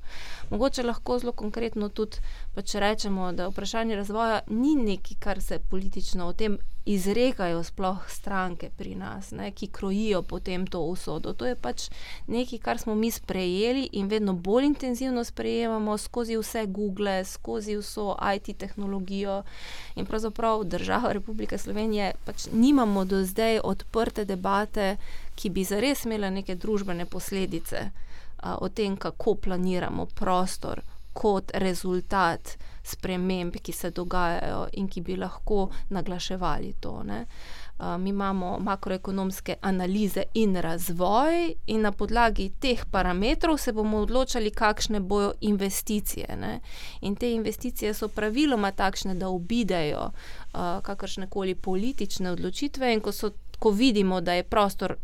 [0.51, 2.19] Mogoče lahko zelo konkretno tudi
[2.55, 8.71] pač rečemo, da vprašanje razvoja ni nekaj, kar se politično o tem izrekajo sploh stranke
[8.77, 11.33] pri nas, ne, ki krojijo potem to usodo.
[11.33, 11.89] To je pač
[12.27, 18.17] nekaj, kar smo mi sprejeli in vedno bolj intenzivno sprejemamo skozi vse Google, skozi vso
[18.35, 19.43] IT tehnologijo.
[19.95, 24.97] In pravzaprav država Republike Slovenije pač nimamo do zdaj odprte debate,
[25.35, 27.91] ki bi zares imela neke družbene posledice
[28.37, 30.81] a, o tem, kako planiramo prostor
[31.13, 37.03] kot rezultat sprememb, ki se dogajajo in ki bi lahko naglaševali to.
[37.03, 37.27] Ne.
[37.99, 45.01] Mi imamo makroekonomske analize in razvoj, in na podlagi teh parametrov se bomo odločali, kakšne
[45.01, 46.37] bodo investicije.
[46.37, 46.61] Ne.
[47.01, 50.11] In te investicije so praviloma takšne, da obidejo
[50.83, 54.97] kakršne koli politične odločitve, in ko, so, ko vidimo, da je prostor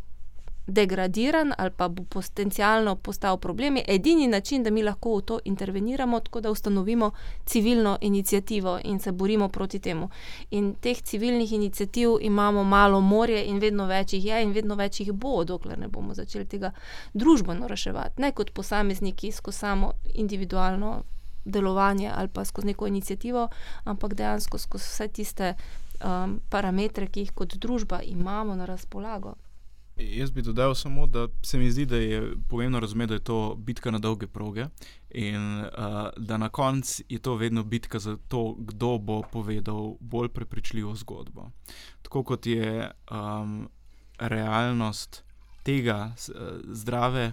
[0.66, 5.38] degradiran ali pa bo potencialno postal problem, je edini način, da mi lahko v to
[5.44, 7.10] interveniramo, tako da ustanovimo
[7.44, 10.08] civilno inicijativo in se borimo proti temu.
[10.50, 15.00] In teh civilnih inicijativ imamo malo morje, in vedno več jih je, in vedno več
[15.00, 16.72] jih bo, dokler ne bomo začeli tega
[17.14, 21.02] družbeno reševati, ne kot posamezniki, skozi samo individualno
[21.44, 23.48] delovanje ali pa skozi neko inicijativo,
[23.84, 25.54] ampak dejansko skozi vse tiste
[26.04, 29.34] um, parametre, ki jih kot družba imamo na razpolago.
[29.96, 33.54] Jaz bi dodal samo, da se mi zdi, da je pomembno razumeti, da je to
[33.54, 34.66] bitka na dolge proge
[35.10, 35.66] in uh,
[36.16, 41.50] da na koncu je to vedno bitka za to, kdo bo povedal bolj prepričljivo zgodbo.
[42.02, 43.68] Tako kot je um,
[44.18, 45.24] realnost
[45.62, 46.40] tega uh,
[46.72, 47.32] zdrave.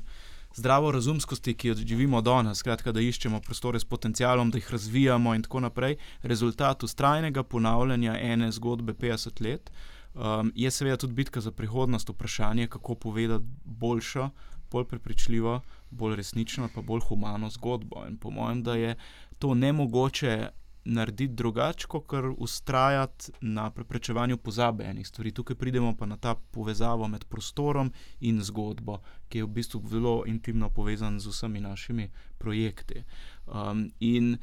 [0.55, 5.35] Zdravo razumskosti, ki jo živimo danes, skratka, da iščemo prostore s potencialom, da jih razvijamo,
[5.35, 11.13] in tako naprej, rezultat ustrajnega ponavljanja ene zgodbe 50 let, uh, Um, je seveda tudi
[11.13, 14.29] bitka za prihodnost, vprašanje, kako povedati boljšo,
[14.71, 18.03] bolj prepričljivo, bolj resnično, pa bolj humano zgodbo.
[18.09, 18.95] In po mojem, da je
[19.39, 20.49] to ne mogoče
[20.85, 25.31] narediti drugače, kot kar ustrajati na preprečevanju pozabe enih stvari.
[25.31, 28.99] Tukaj pridemo pa na ta povezavo med prostorom in zgodbo,
[29.29, 33.03] ki je v bistvu zelo intimno povezan z vsemi našimi projekti.
[33.47, 34.37] Um, in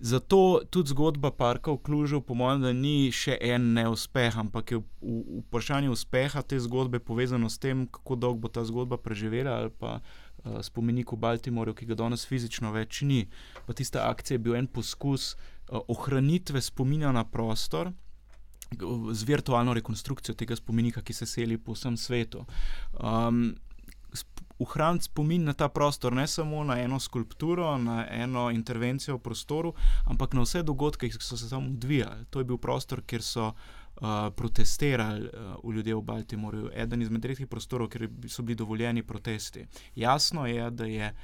[0.00, 4.84] Zato tudi zgodba parka v Klužu, po mojem, ni še en neuspeh, ampak je v,
[5.04, 9.68] v vprašanju uspeha te zgodbe povezano s tem, kako dolgo bo ta zgodba preživela, ali
[9.68, 13.28] pa uh, spomenik v Baltimoru, ki ga danes fizično več ni.
[13.68, 17.92] Pa tista akcija je bil en poskus uh, ohranitve spomina na prostor.
[18.70, 22.46] Z virtualno rekonstrukcijo tega spomenika, ki se seli po vsem svetu.
[22.96, 23.50] Um,
[24.60, 29.74] ohraniti spomin na ta prostor, ne samo na eno skulpturo, na eno intervencijo v prostoru,
[30.04, 32.26] ampak na vse dogodke, ki so se tam odvijali.
[32.30, 37.48] To je bil prostor, kjer so uh, protestirali uh, ljudje v Baltimoru, eden izmed redkih
[37.48, 39.66] prostorov, kjer so bili dovoljeni protesti.
[39.94, 41.14] Jasno je, da je.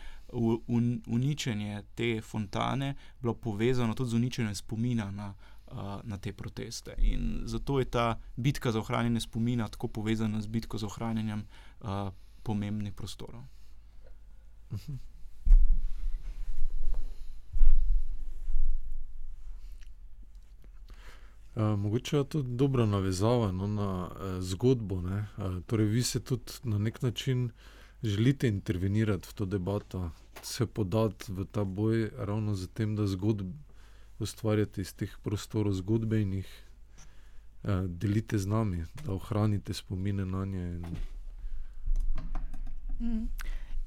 [1.07, 5.29] Uničenje te fontane bilo povezano tudi z uničenjem spomina na,
[5.71, 6.95] uh, na te proteste.
[6.99, 11.47] In zato je ta bitka za ohranjanje spomina tako povezana z bitko za ohranjanjem
[11.81, 12.11] uh,
[12.47, 13.43] pomembnih prostorov.
[21.57, 24.95] Uh, mogoče je to dobro navezava no, na uh, zgodbo.
[24.95, 27.51] Uh, torej, vi se tudi na nek način
[28.03, 30.11] želite intervenirati v to debato,
[30.43, 33.51] se podati v ta boj, ravno zato, da zgodb
[34.19, 36.53] ustvarjate iz teh prostorov zgodbe in jih
[37.63, 40.79] uh, delite z nami, da ohranite spomine na nje.
[40.79, 41.16] Mm.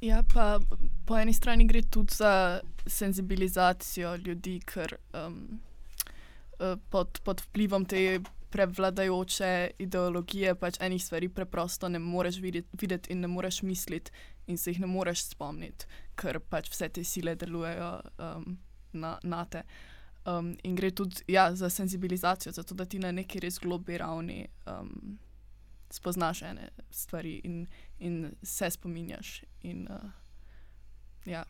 [0.01, 0.59] Ja, pa
[1.05, 5.59] po eni strani gre tudi za senzibilizacijo ljudi, ker um,
[6.89, 13.21] pod, pod vplivom te prevladajoče ideologije, pač enih stvari preprosto ne moreš videti, videti in
[13.21, 14.11] ne moreš misliti,
[14.47, 15.85] in se jih ne moreš spomniti,
[16.15, 18.57] ker pač vse te sile delujejo um,
[18.93, 19.63] na, na te.
[20.25, 24.47] Um, in gre tudi ja, za senzibilizacijo, zato da ti na neki res globi ravni
[24.67, 25.17] um,
[25.89, 27.67] spoznaš ene stvari in,
[27.99, 29.43] in se spominjaš.
[29.61, 30.11] In, uh,
[31.25, 31.43] ja.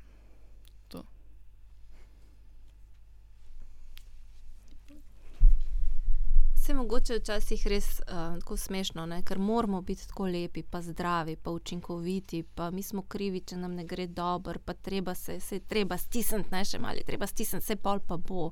[6.70, 9.24] Se mogoče včasih res uh, tako smešno, ne?
[9.26, 13.74] ker moramo biti tako lepi, pa zdravi, pa učinkoviti, pa mi smo krivi, če nam
[13.74, 17.80] ne gre dobro, pa treba se, se treba stisniti, ne še malo, treba stisniti, vse
[17.82, 18.52] pol pa bo.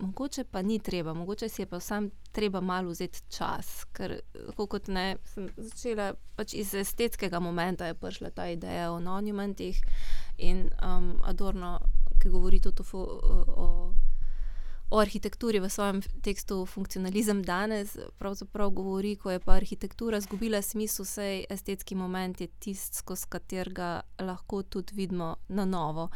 [0.00, 3.84] Mogoče pa ni treba, mogoče si je pa sam treba malo vzeti čas.
[3.92, 4.20] Ker,
[4.56, 9.78] kot ne, sem začela pač iz estetskega momenta, je prišla ta ideja o monumentih
[10.38, 11.78] in um, Adorno,
[12.22, 12.98] ki govori tudi o.
[12.98, 13.94] o o
[14.90, 21.44] arhitekturi v svojem tekstu Funkcionalizem danes pravzaprav govori, ko je pa arhitektura izgubila smisel, vse
[21.50, 26.08] estetski moment je tisti, skozi katerega lahko tudi vidimo na novo.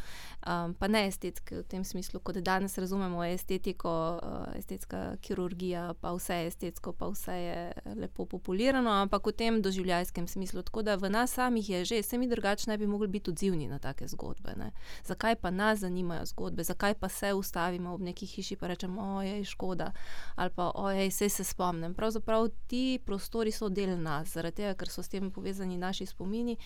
[0.47, 6.13] Um, pa ne estetski v tem smislu, kot danes razumemo estetiko, uh, estetska kirurgija, pa
[6.13, 10.63] vse je estetsko, pa vse je lepo populirano, ampak v tem doživljajskem smislu.
[10.63, 13.67] Tako da v nas samih je že, se mi drugače ne bi mogli biti odzivni
[13.67, 14.53] na take zgodbe.
[14.57, 14.71] Ne?
[15.03, 18.58] Zakaj pa nas zanimajo zgodbe, zakaj pa se ustavimo ob neki hiši?
[18.67, 19.91] Rečem, ojej, škoda,
[20.35, 21.93] ali pa ojej, vse se spomnim.
[21.93, 26.57] Pravzaprav ti prostori so del nas, zaradi tega, ker so s tem povezani naši spomini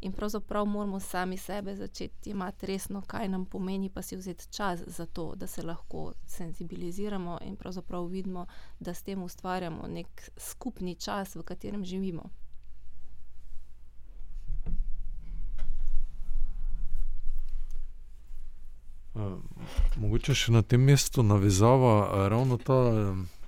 [0.00, 4.80] in pravzaprav moramo sami sebe začeti imati resno, kaj nam pomeni, pa si vzeti čas
[4.86, 8.46] za to, da se lahko senzibiliziramo in pravzaprav vidimo,
[8.80, 12.41] da s tem ustvarjamo nek skupni čas, v katerem živimo.
[19.96, 22.78] Mogoče še na tem mestu navezava ravno ta,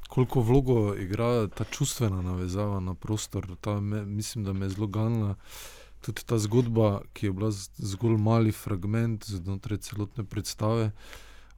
[0.08, 3.56] koliko vlogo igra ta čustvena navezava na prostor.
[3.60, 5.34] Ta, me, mislim, da me je zelo ganila
[6.04, 10.90] tudi ta zgodba, ki je bila zgolj mali fragment znotraj celotne predstave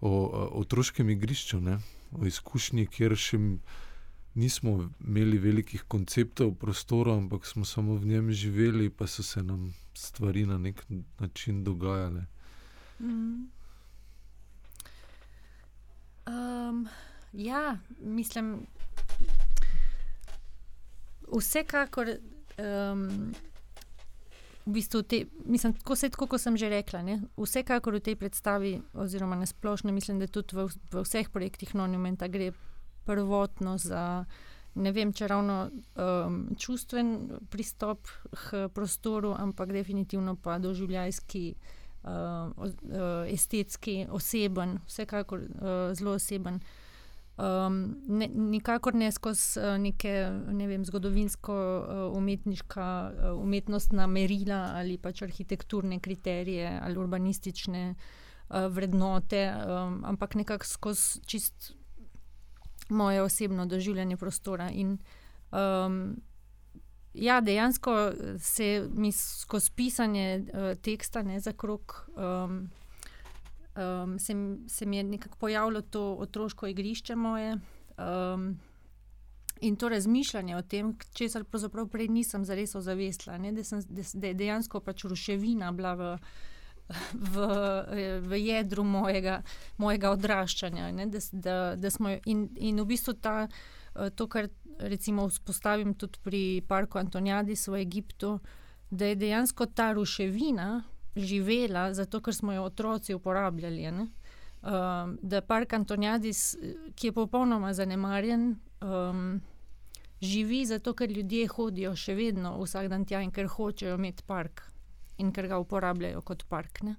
[0.00, 1.78] o, o otroškem igrišču, ne?
[2.14, 3.40] o izkušnji, kjer še
[4.38, 9.72] nismo imeli velikih konceptov prostora, ampak smo samo v njem živeli, pa so se nam
[9.94, 10.84] stvari na nek
[11.18, 12.26] način dogajale.
[13.00, 13.55] Mm.
[16.26, 16.88] Um,
[17.32, 18.66] ja, mislim,
[21.36, 22.08] vsekakor.
[22.58, 23.34] Um,
[24.66, 27.02] V bistvu te, mislim, tako se tako, kot sem že rekla.
[27.02, 27.20] Ne?
[27.38, 32.26] Vsekakor v tej predstavi, oziroma na splošno, mislim, da tudi v, v vseh projektih Monumenta
[32.26, 32.50] gre
[33.06, 34.24] prvotno za
[34.74, 41.75] ne vem, če ravno um, čustven pristop k prostoru, ampak definitivno pa doživljajski uh,
[43.32, 46.60] estetski, oseben, vsekakor uh, zelo oseben.
[47.36, 50.12] Um, ne, nikakor ne skozi uh, neke
[50.56, 57.96] ne vem, zgodovinsko-umetniška uh, uh, umetnostna merila ali pač arhitekturne kriterije ali urbanistične uh,
[58.72, 61.74] vrednote, um, ampak nekako skozi čist
[62.88, 64.70] moje osebno doživljanje prostora.
[64.70, 64.98] In,
[65.52, 66.16] um,
[67.16, 72.68] Ja, dejansko se mi skozi pisanje uh, teksta ne, za krok um,
[73.76, 74.34] um, se,
[74.68, 77.56] se mi je nekako pojavilo to otroško igrišče moje.
[77.98, 78.58] Um,
[79.60, 83.62] In to razmišljanje o tem, česar pravzaprav prej nisem zares ozavestila, da,
[84.14, 86.10] da je dejansko pač ruševina bila v,
[87.14, 87.46] v,
[88.20, 89.40] v jedru mojega,
[89.76, 90.90] mojega odraščanja.
[90.92, 93.46] Da, da, da smo, in, in v bistvu ta,
[94.14, 98.38] to, kar recimo vzpostavim tudi pri parku Antoniadis v Egiptu,
[98.90, 100.82] da je dejansko ta ruševina
[101.16, 103.86] živela, zato ker smo jo otroci uporabljali.
[103.86, 106.56] Um, da park Antoniadis,
[106.94, 109.40] ki je popolnoma zanemarjen, um,
[110.20, 114.64] živi zato, ker ljudje hodijo še vedno vsak dan tja in ker hočejo imeti park
[115.18, 116.82] in ker ga uporabljajo kot park.
[116.82, 116.96] Ne?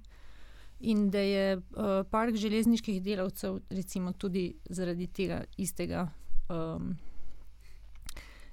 [0.80, 6.08] In da je uh, park železniških delavcev, recimo, tudi zaradi tega istega.
[6.48, 6.96] Um,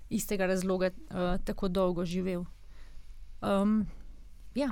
[0.10, 2.46] iz tega razloga uh, tako dolgo živel.
[3.42, 3.88] Um,
[4.56, 4.70] ja.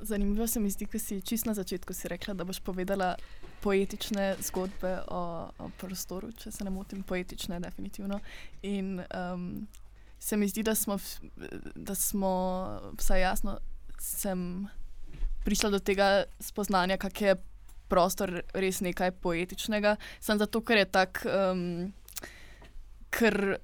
[0.00, 3.16] Zanimivo se mi zdi, da si čisto na začetku rekla, da boš povedala
[3.60, 8.20] poetične zgodbe o, o prostoru, če se ne motim, poetične, definitivno.
[8.62, 9.68] In um,
[10.18, 10.96] se mi zdi, da smo,
[11.74, 12.32] da smo
[12.98, 13.58] vsaj jasno,
[13.98, 14.68] sem
[15.44, 17.36] prišla do tega spoznanja, kak je
[17.90, 21.90] prostor res nekaj poetičnega, samo zato, ker je tak, um,
[23.10, 23.58] ker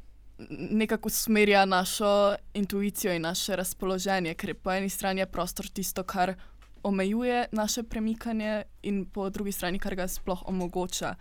[0.48, 6.34] nekako usmerja našo intuicijo in naše razpoloženje, ker po eni strani je prostor tisto, kar
[6.82, 11.14] omejuje naše premikanje, in po drugi strani, kar ga sploh omogoča,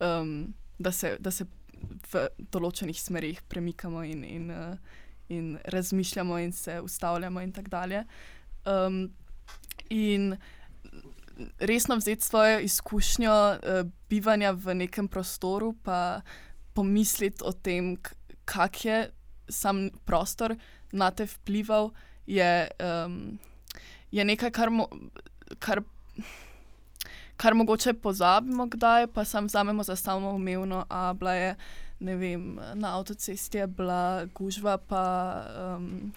[0.00, 1.46] um, da, se, da se
[2.12, 4.98] v določenih smerih premikamo in, in, uh,
[5.28, 8.04] in razmišljamo in se ustavljamo in tako dalje.
[8.66, 9.08] Um,
[9.90, 10.36] in
[11.58, 16.20] resno vzeti svojo izkušnjo uh, bivanja v nekem prostoru, pa
[16.74, 17.96] pomisliti o tem,
[18.44, 19.10] kak je
[19.48, 20.56] sam prostor
[20.92, 21.90] na te vplival,
[22.26, 22.68] je,
[23.06, 23.38] um,
[24.10, 24.88] je nekaj, kar, mo
[25.58, 25.82] kar,
[27.36, 31.54] kar mogoče pozabimo, kdaj pa sam vzamemo za samo umevno, a bila je.
[32.00, 35.34] Vem, na avtocesti je bila gužva, pa
[35.76, 36.12] um,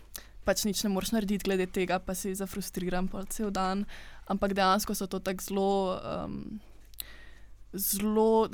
[0.46, 3.86] pač nič ne moreš narediti glede tega, pa si zafrustriran pa cel dan.
[4.32, 5.72] Ampak dejansko so to tako zelo,
[6.02, 6.36] um,
[7.74, 8.50] zelo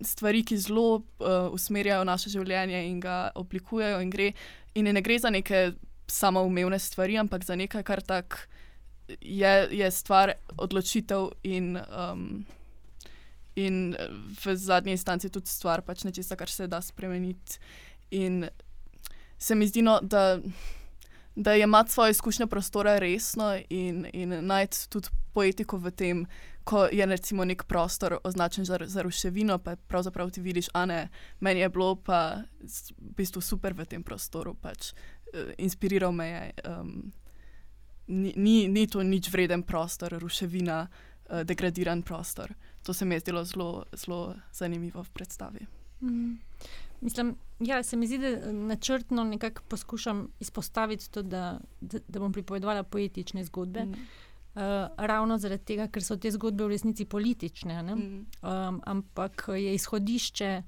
[0.00, 4.32] stvari, ki zelo uh, usmerjajo naše življenje in ga oblikujejo, in, gre,
[4.74, 5.72] in ne gre za neke
[6.08, 8.46] samoumevne stvari, ampak za nekaj, kar tak
[9.20, 11.76] je, je stvar odločitev in.
[11.88, 12.46] Um,
[13.58, 13.96] In
[14.44, 17.58] v zadnji instanci tudi stvar, pač nečesa, kar se da spremeniti.
[18.14, 18.46] In
[19.38, 20.38] se mi zdi, no, da,
[21.38, 26.26] da je imati svojo izkušnjo prostora resno in, in najti tudi poetiko v tem,
[26.64, 31.08] ko je recimo nek prostor označen za, za ruševino, pa pravzaprav ti vidiš, a ne,
[31.40, 36.52] meni je bilo pa v bistvu super v tem prostoru, pač uh, inspiriral me je.
[36.66, 37.12] Um,
[38.08, 42.54] ni, ni, ni to nič vreden prostor, ruševina, uh, degradiran prostor.
[42.82, 45.66] To se mi je zdelo zelo, zelo zanimivo v predstavi.
[46.02, 46.34] Mm.
[47.00, 52.32] Mislim, ja, se mi zdi, da načrtno nekako poskušam izpostaviti to, da, da, da bom
[52.32, 53.84] pripovedovala poetične zgodbe.
[53.84, 53.92] Mm.
[54.54, 54.62] Uh,
[54.96, 57.96] ravno zaradi tega, ker so te zgodbe v resnici politične, mm.
[58.42, 60.62] um, ampak je izhodišče.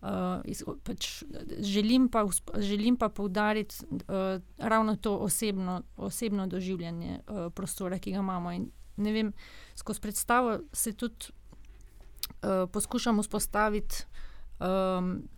[0.00, 1.24] Uh, iz, pač
[1.60, 2.24] želim, pa,
[2.56, 8.52] želim pa poudariti uh, ravno to osebno, osebno doživljanje uh, prostora, ki ga imamo.
[8.52, 9.32] In, vem,
[9.76, 14.04] skozi predstavo se tudi uh, poskušam vzpostaviti
[14.60, 15.28] um,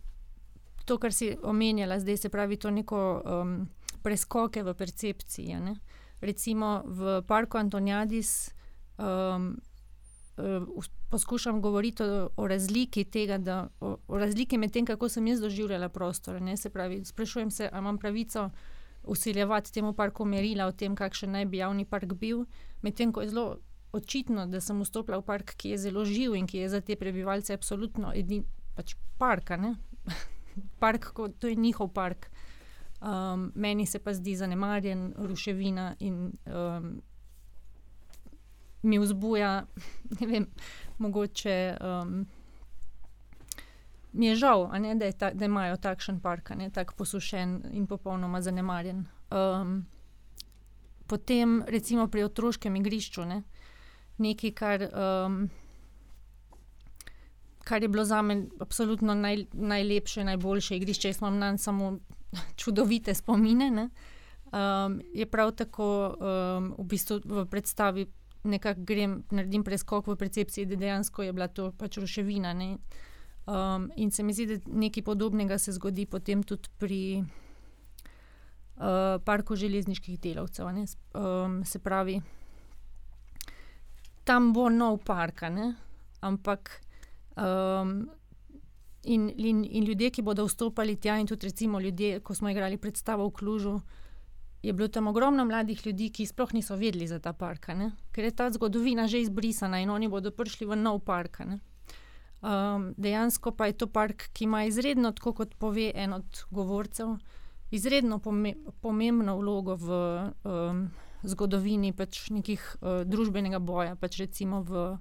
[0.85, 3.57] to, kar si omenjala, zdaj se pravi to neko um,
[4.03, 5.59] preskoke v percepciji.
[5.59, 5.75] Ne?
[6.23, 8.51] recimo v parku Antoniadis
[8.97, 9.59] um,
[10.37, 15.27] uh, poskušam govoriti o, o razliki tega, da, o, o razliki med tem, kako sem
[15.27, 16.39] jaz doživljala prostor.
[16.57, 18.49] Se pravi, sprašujem se, ali imam pravico
[19.03, 22.45] usiljevati temu parku merila o tem, kakšen naj bi javni park bil,
[22.81, 23.57] medtem ko je zelo.
[23.93, 26.95] Očitno, da sem vstopila v park, ki je zelo živ in ki je za te
[26.97, 28.41] prebivalce absolutno edini
[28.73, 29.51] pač park.
[30.79, 32.29] Park, kot to je njihov park.
[33.01, 37.01] Um, meni se pa zdi zanemarjen, ruševina in um,
[38.83, 39.65] mi vzbuja,
[40.19, 40.47] ne vem,
[40.97, 41.77] mogoče.
[41.81, 42.25] Um,
[44.13, 48.41] Mi je žal, ne, da, je ta, da imajo takšen park, tako posušen in popolnoma
[48.41, 49.07] zanemarjen.
[49.31, 49.87] Um,
[51.07, 53.41] potem, recimo pri otroškem igrišču, ne,
[54.17, 55.49] nekaj, kar, um,
[57.63, 61.07] kar je bilo za me absolutno naj, najlepše, najboljše igrišče.
[61.07, 61.97] Jaz imam na njem samo
[62.59, 63.89] čudovite spomine.
[64.53, 68.05] Um, je prav tako um, v, bistvu v predstavi,
[68.43, 72.53] nekako grem, naredim preskok v percepciji, da dejansko je bila to pač ruševina.
[72.53, 77.25] Um, in se mi zdi, da nekaj podobnega se zgodi potem tudi pri uh,
[79.25, 80.67] parku železniških delavcev.
[80.67, 82.21] Um, se pravi,
[84.23, 85.41] tam bo nov park,
[86.21, 86.82] ampak.
[87.37, 88.09] Um,
[89.03, 92.77] In, in, in ljudje, ki bodo vstopili tja, in tudi recimo ljudje, ko smo igrali
[92.77, 93.81] predstavo v Klužu,
[94.63, 97.91] je bilo tam ogromno mladih ljudi, ki sploh niso vedeli za ta park, ne?
[98.11, 101.41] ker je ta zgodovina že izbrisana in oni bodo prišli v nov park.
[101.43, 107.17] Um, dejansko pa je to park, ki ima izredno, tako kot pove en od govorcev,
[107.71, 109.89] izredno pome pomembno vlogo v
[110.43, 110.87] um,
[111.23, 114.95] zgodovini pač nekih uh, družbenega boja, pač recimo v,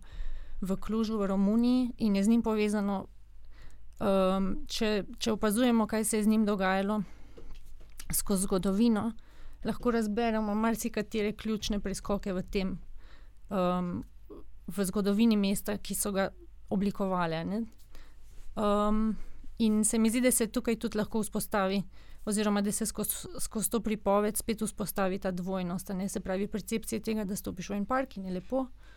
[0.63, 3.07] v Klužu, v Romuniji in je z njim povezano
[4.03, 7.03] Um, če, če opazujemo, kaj se je z njim dogajalo
[8.13, 9.05] skozi zgodovino,
[9.63, 12.73] lahko razberemo marsikatere ključne preskoke v tem,
[13.47, 13.93] um,
[14.67, 16.27] v zgodovini mesta, ki so ga
[16.75, 17.61] oblikovali.
[18.59, 19.05] Um,
[19.63, 21.79] in se mi zdi, da se tukaj tudi lahko vzpostavi,
[22.27, 25.95] oziroma da se skozi skoz to pripoved spet vzpostavi ta dvojnost.
[25.95, 26.09] Ne?
[26.09, 28.93] Se pravi, percepcija tega, da stopiš v en park in je lepo, uh,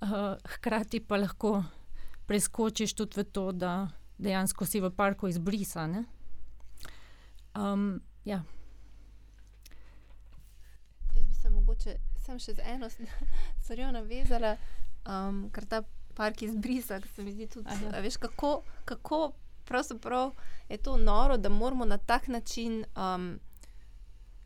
[0.00, 1.64] hkrati pa lahko
[2.26, 3.88] preskočiš tudi v to, da
[4.18, 6.04] dejansko si v parku izbrisan.
[7.54, 8.42] Um, ja.
[11.14, 12.88] Jaz bi se mogoče sem še z eno
[13.62, 14.56] stvarjo navezala,
[15.08, 15.82] um, ker ta
[16.14, 19.32] park izbrisa, se mi zdi tudi, da veš, kako, kako
[19.64, 20.34] pravzaprav
[20.68, 22.84] je to noro, da moramo na tak način.
[22.96, 23.38] Um,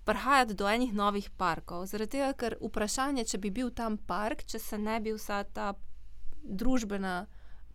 [0.04, 1.86] prihajati do enih novih parkov.
[1.86, 5.72] Zaradi tega, ker vprašanje, če bi bil tam park, če se ne bi vsa ta
[6.44, 7.24] družbena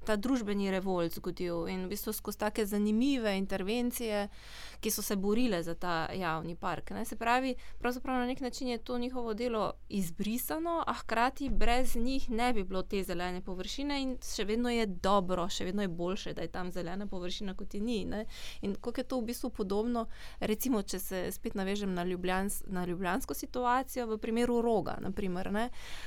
[0.09, 4.25] ta družbeni revolt zgodil in v bistvu skozi tako zanimive intervencije,
[4.81, 6.91] ki so se borile za ta javni park.
[6.97, 7.05] Ne.
[7.05, 7.55] Se pravi,
[8.03, 12.81] na nek način je to njihovo delo izbrisano, a hkrati brez njih ne bi bilo
[12.81, 16.71] te zelene površine in še vedno je dobro, še vedno je boljše, da je tam
[16.71, 18.05] zelena površina, kot je ni.
[18.05, 18.25] Ne.
[18.61, 20.07] In kako je to v bistvu podobno,
[20.39, 24.97] recimo, če se spet navežem na, Ljubljans, na ljubljansko situacijo, v primeru roga.
[25.01, 25.51] Naprimer,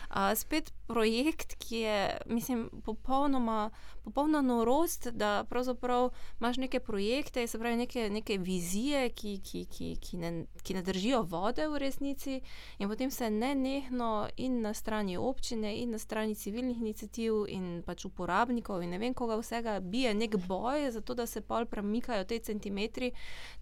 [0.09, 3.71] a, spet projekt, ki je, mislim, popolnoma
[4.05, 9.97] popolna norost, da pravzaprav imaš neke projekte, se pravi neke, neke vizije, ki, ki, ki,
[10.01, 10.33] ki, ne,
[10.63, 12.41] ki ne držijo vode v resnici,
[12.79, 17.83] in potem se ne nehno in na strani občine, in na strani civilnih inicijativ, in
[17.87, 21.67] pač uporabnikov, in ne vem koga vsega, bije nek boj za to, da se pol
[21.67, 23.13] premikajo te centimetri,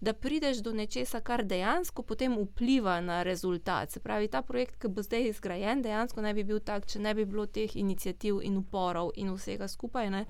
[0.01, 3.91] da prideš do nečesa, kar dejansko potem vpliva na rezultat.
[3.91, 7.13] Se pravi, ta projekt, ki bo zdaj izgrajen, dejansko ne bi bil tak, če ne
[7.15, 10.09] bi bilo teh inicijativ in uporov in vsega skupaj.
[10.11, 10.25] Ne?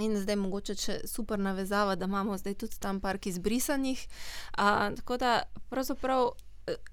[0.00, 4.06] In zdaj mogoče še super navezava, da imamo zdaj tudi tam park izbrisanih.
[4.56, 6.30] A, tako da pravzaprav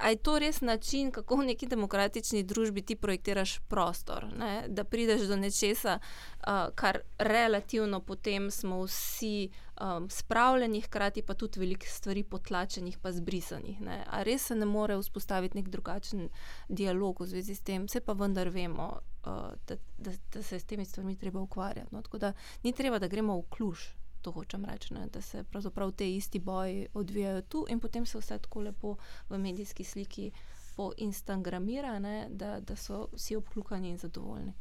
[0.10, 4.64] je to res način, kako v neki demokratični družbi ti projektiraš prostor, ne?
[4.68, 9.50] da prideš do nečesa, uh, kar relativno potem smo vsi
[9.82, 13.82] um, spravljeni, hkrati pa tudi veliko stvari potlačenih, pa zbrisanih.
[13.82, 14.04] Ne?
[14.08, 16.30] A res se ne more vzpostaviti nek drugačen
[16.70, 18.90] dialog v zvezi s tem, vse pa vendar vemo,
[19.26, 21.96] uh, da, da, da se s temi stvarmi treba ukvarjati.
[21.96, 22.02] No?
[22.02, 23.88] Tako da ni treba, da gremo v kluž
[24.22, 25.08] to hočem reči, ne?
[25.14, 28.96] da se pravzaprav te isti boji odvijajo tu in potem se vse tako lepo
[29.30, 30.32] v medijski sliki
[30.76, 32.00] poinstagramira,
[32.30, 34.54] da, da so vsi obklukani in zadovoljni.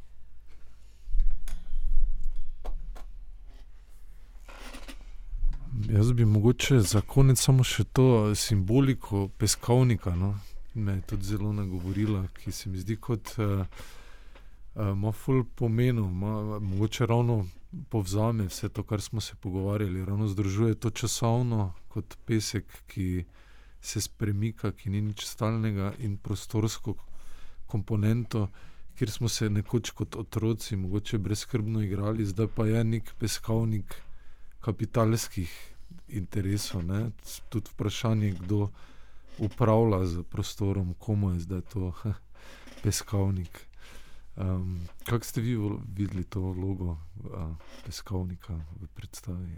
[5.85, 10.31] Jaz bi mogoče za konec samo še to simboliko peskovnika, no?
[10.73, 13.61] me je tudi zelo nagovorila, ki se mi zdi kot uh,
[14.75, 16.07] uh, ful pomenil,
[16.61, 17.45] mogoče ravno
[17.89, 20.05] povzame vse to, kar smo se pogovarjali.
[20.05, 23.25] Ravno združuje to časovno kot pesek, ki
[23.81, 26.95] se spremika, ki ni nič stalnega, in prostorsko
[27.67, 28.47] komponento,
[28.97, 34.01] kjer smo se nekoč kot otroci, mogoče brezkrbno igrali, zdaj pa je nek peskovnik
[34.59, 35.75] kapitalskih
[36.07, 36.83] interesov.
[36.85, 37.11] Ne?
[37.49, 38.69] Tudi vprašanje, kdo
[39.37, 41.93] upravlja z prostorom, komu je zdaj to
[42.83, 43.67] peskovnik.
[44.37, 45.57] Um, Kako ste vi
[45.95, 46.97] videli to vlogo uh,
[47.85, 49.57] peskovnika v predstavi?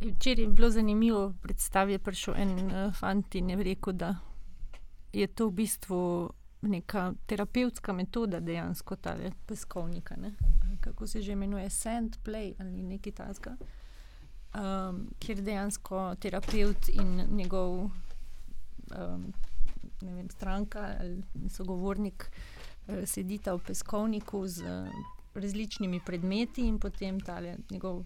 [0.00, 4.16] Včeraj je bilo zanimivo, predstavi je prišel en uh, fant in je rekel, da
[5.12, 6.30] je to v bistvu
[6.68, 10.16] neka terapevtska metoda, dejansko ta peskovnika.
[10.16, 10.34] Ne?
[10.80, 13.56] Kako se že imenuje, sand play ali nekaj takega,
[14.54, 17.90] um, kjer dejansko terapeut in njegov.
[18.94, 19.32] Um,
[20.00, 22.30] vem, stranka ali sogovornik
[22.88, 24.90] eh, sedita v peskovniku z eh,
[25.34, 28.04] različnimi predmeti in potem tale njegov.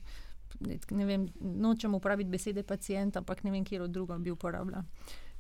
[0.91, 4.85] Ne vem, nočem uporabiti besede pacijent, ampak ne vem, kje od druga bi uporabljala.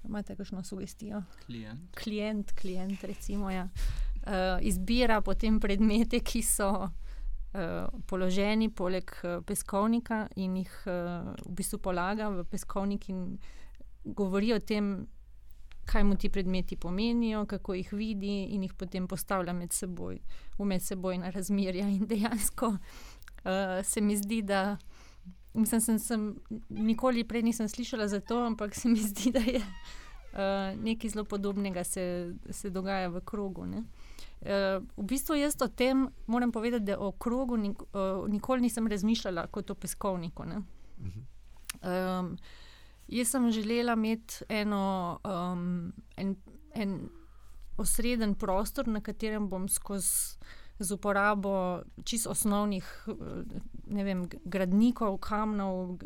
[0.05, 1.23] Imate kakšno sugestijo?
[1.47, 1.97] Klient.
[1.97, 3.69] Klient, klient recimo, ja.
[4.27, 11.55] uh, izbira potem predmete, ki so uh, položeni poleg uh, peskovnika in jih uh, v
[11.61, 13.39] bistvu polaga v peskovnik in
[14.05, 15.07] govori o tem,
[15.89, 20.19] kaj mu ti predmeti pomenijo, kako jih vidi, in jih potem postavlja med seboj,
[20.59, 21.89] v medsebojna razmerja.
[21.89, 24.79] In dejansko uh, se mi zdi, da.
[25.55, 26.37] Mislim, sem, sem
[26.69, 31.25] nikoli prej nisem slišala za to, ampak se mi zdi, da je uh, nekaj zelo
[31.25, 33.63] podobnega se, se dogaja v krogu.
[33.63, 33.81] Uh,
[34.97, 39.47] v bistvu jaz o tem moram povedati, da o krogu nik, uh, nikoli nisem razmišljala
[39.47, 40.45] kot o peskovniku.
[41.83, 42.37] Um,
[43.09, 46.37] Jaz sem želela imeti eno, um, en,
[46.75, 47.09] en
[47.77, 50.37] osreden prostor, na katerem bom skozi
[50.79, 52.87] z uporabo čisto osnovnih
[53.91, 55.99] vem, gradnikov, kamnov,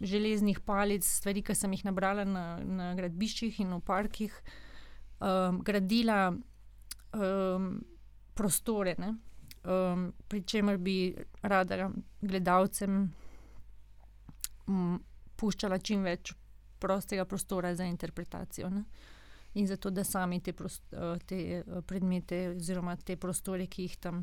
[0.00, 4.34] železnih palic, stvari, ki sem jih nabrala na, na gradbiščih in v parkih,
[5.20, 7.70] um, gradila um,
[8.34, 11.88] prostore, um, pri čemer bi rada
[12.20, 13.00] gledalcem
[14.66, 14.98] um,
[15.38, 16.34] puščala čim več
[16.78, 18.70] prostega prostora za interpretacijo.
[18.70, 18.84] Ne?
[19.58, 23.96] In zato, da sami te, prost, eh, te eh, predmete, oziroma te prostore, ki jih
[23.98, 24.22] tam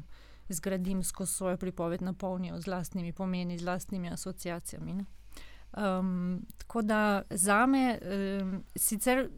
[0.50, 5.00] zgradim skozi svojo pripoved, napolnijo z vlastnimi pomeni, z vlastnimi asociacijami.
[5.76, 8.00] Um, tako da za me,
[8.42, 9.30] um, sicer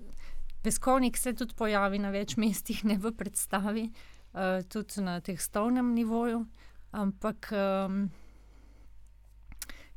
[0.62, 6.44] peskovnik se tudi pojavi na več mestih, ne v predstavi, uh, tudi na tekstovnem nivoju,
[6.92, 8.10] ampak um,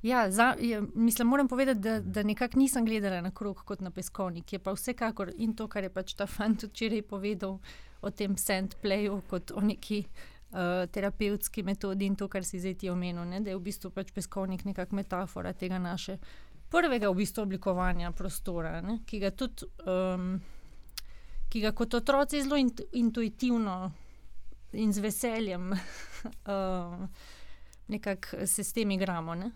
[0.02, 3.90] Ja, za, je, mislim, moram povedati, da, da nekako nisem gledala na krog kot na
[3.90, 4.52] peskovnik.
[4.52, 7.58] Je pa vsekakor in to, kar je pač ta fant včeraj povedal
[8.00, 12.90] o tem sandplayu, kot o neki uh, terapevtski metodi in to, kar si zdaj ti
[12.90, 16.16] omenil, ne, da je v bistvu pač peskovnik nekakšna metafora tega naše
[16.70, 19.68] prvega v bistvu oblikovanja prostora, ne, ki ga tudi.
[19.86, 20.40] Um,
[21.50, 22.54] Ki ga kot otroci zelo
[22.94, 23.72] intuitivno
[24.78, 26.92] in z veseljem uh,
[27.90, 29.34] nekako se s tem igramo.
[29.34, 29.50] Ne?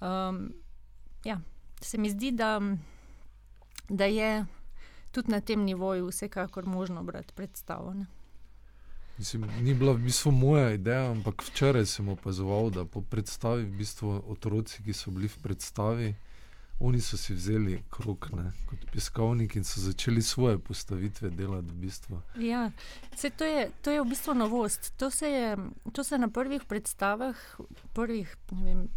[0.00, 0.52] Um,
[1.24, 1.40] ja,
[1.80, 2.60] se mi zdi, da,
[3.88, 4.46] da je
[5.10, 7.94] tudi na tem nivoju vsekakor možno brati predstavo.
[9.18, 13.76] Mislim, ni bila v bistvu moja ideja, ampak včeraj sem opazoval, da po predstavi, v
[13.82, 16.14] bistvu otroci, ki so bili v predstavi,
[16.80, 21.68] oni so si vzeli krok ne, kot peskovnik in so začeli svoje postavitve delati.
[21.68, 22.20] V bistvu.
[22.40, 22.70] Ja,
[23.16, 24.92] se, to, je, to je v bistvu novost.
[24.96, 25.56] To se je
[25.92, 27.36] to se na prvih predstavah,
[27.92, 28.88] prvih, vem,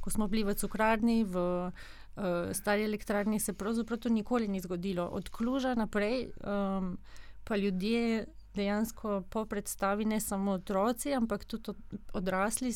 [0.00, 5.04] ko smo bili v Cukrarni, v uh, Stari elektrarni, se pravzaprav to nikoli ni zgodilo.
[5.04, 6.98] Od Kluža naprej um,
[7.44, 8.26] pa ljudje.
[8.56, 11.74] Dejansko po predstavi ne samo otroci, ampak tudi
[12.12, 12.72] odrasli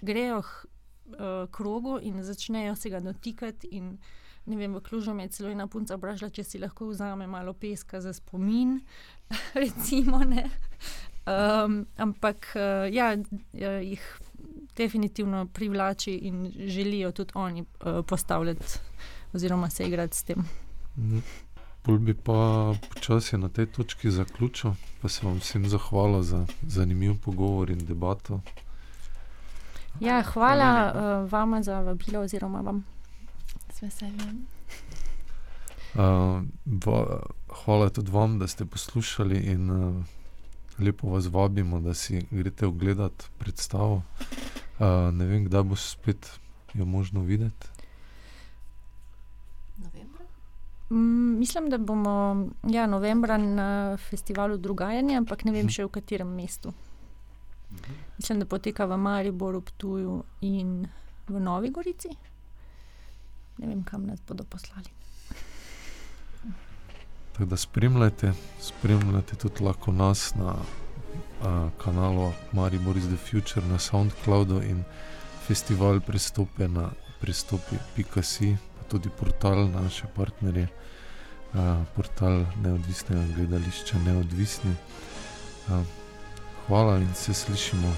[0.00, 0.42] grejo
[1.06, 3.68] uh, krogu in začnejo se ga dotikati.
[3.72, 3.98] In,
[4.46, 8.12] vem, v Klužu je celo ena punca vprašala, če si lahko vzame malo peska za
[8.12, 8.80] spomin.
[9.64, 13.16] recimo, um, ampak uh, ja,
[13.52, 14.20] ja, jih
[14.76, 18.64] definitivno privlači in želijo tudi oni uh, postavljati
[19.32, 20.44] oziroma se igrati s tem.
[21.84, 24.70] Bolj bi pa počasi na tej točki zaključil,
[25.02, 28.40] pa se vam vsem zahvalil za zanimiv pogovor in debato.
[30.00, 32.84] Ja, hvala uh, vam za vabilo, oziroma vam.
[33.72, 34.46] Z veseljem.
[35.94, 36.42] Uh,
[36.86, 37.20] va,
[37.64, 40.04] hvala tudi vam, da ste poslušali, in uh,
[40.78, 44.02] lepo vas vabimo, da si greste ogledati predstavo.
[44.78, 46.30] Uh, ne vem, kdaj bo spet
[46.74, 47.66] jo možno videti.
[50.90, 56.28] Mm, mislim, da bomo ja, novembra na festivalu Drugajanje, ampak ne vem še v katerem
[56.28, 56.74] mestu.
[58.16, 60.86] Mislim, da poteka v Mariboru, Ptuju in
[61.28, 62.08] v Novi Gorici.
[63.58, 64.90] Ne vem, kam nas bodo poslali.
[67.32, 73.78] Tako da spremljate, spremljate tudi lahko nas na uh, kanalu Maribor is the Future na
[73.78, 74.84] SoundCloudu in
[75.46, 80.68] festival pristope na pristopi.si, pa tudi portal naše partnerje,
[81.54, 81.58] uh,
[81.96, 84.74] portal neodvisnega gledališča, neodvisni.
[85.68, 86.03] Uh,
[86.68, 87.96] hvala in se slišimo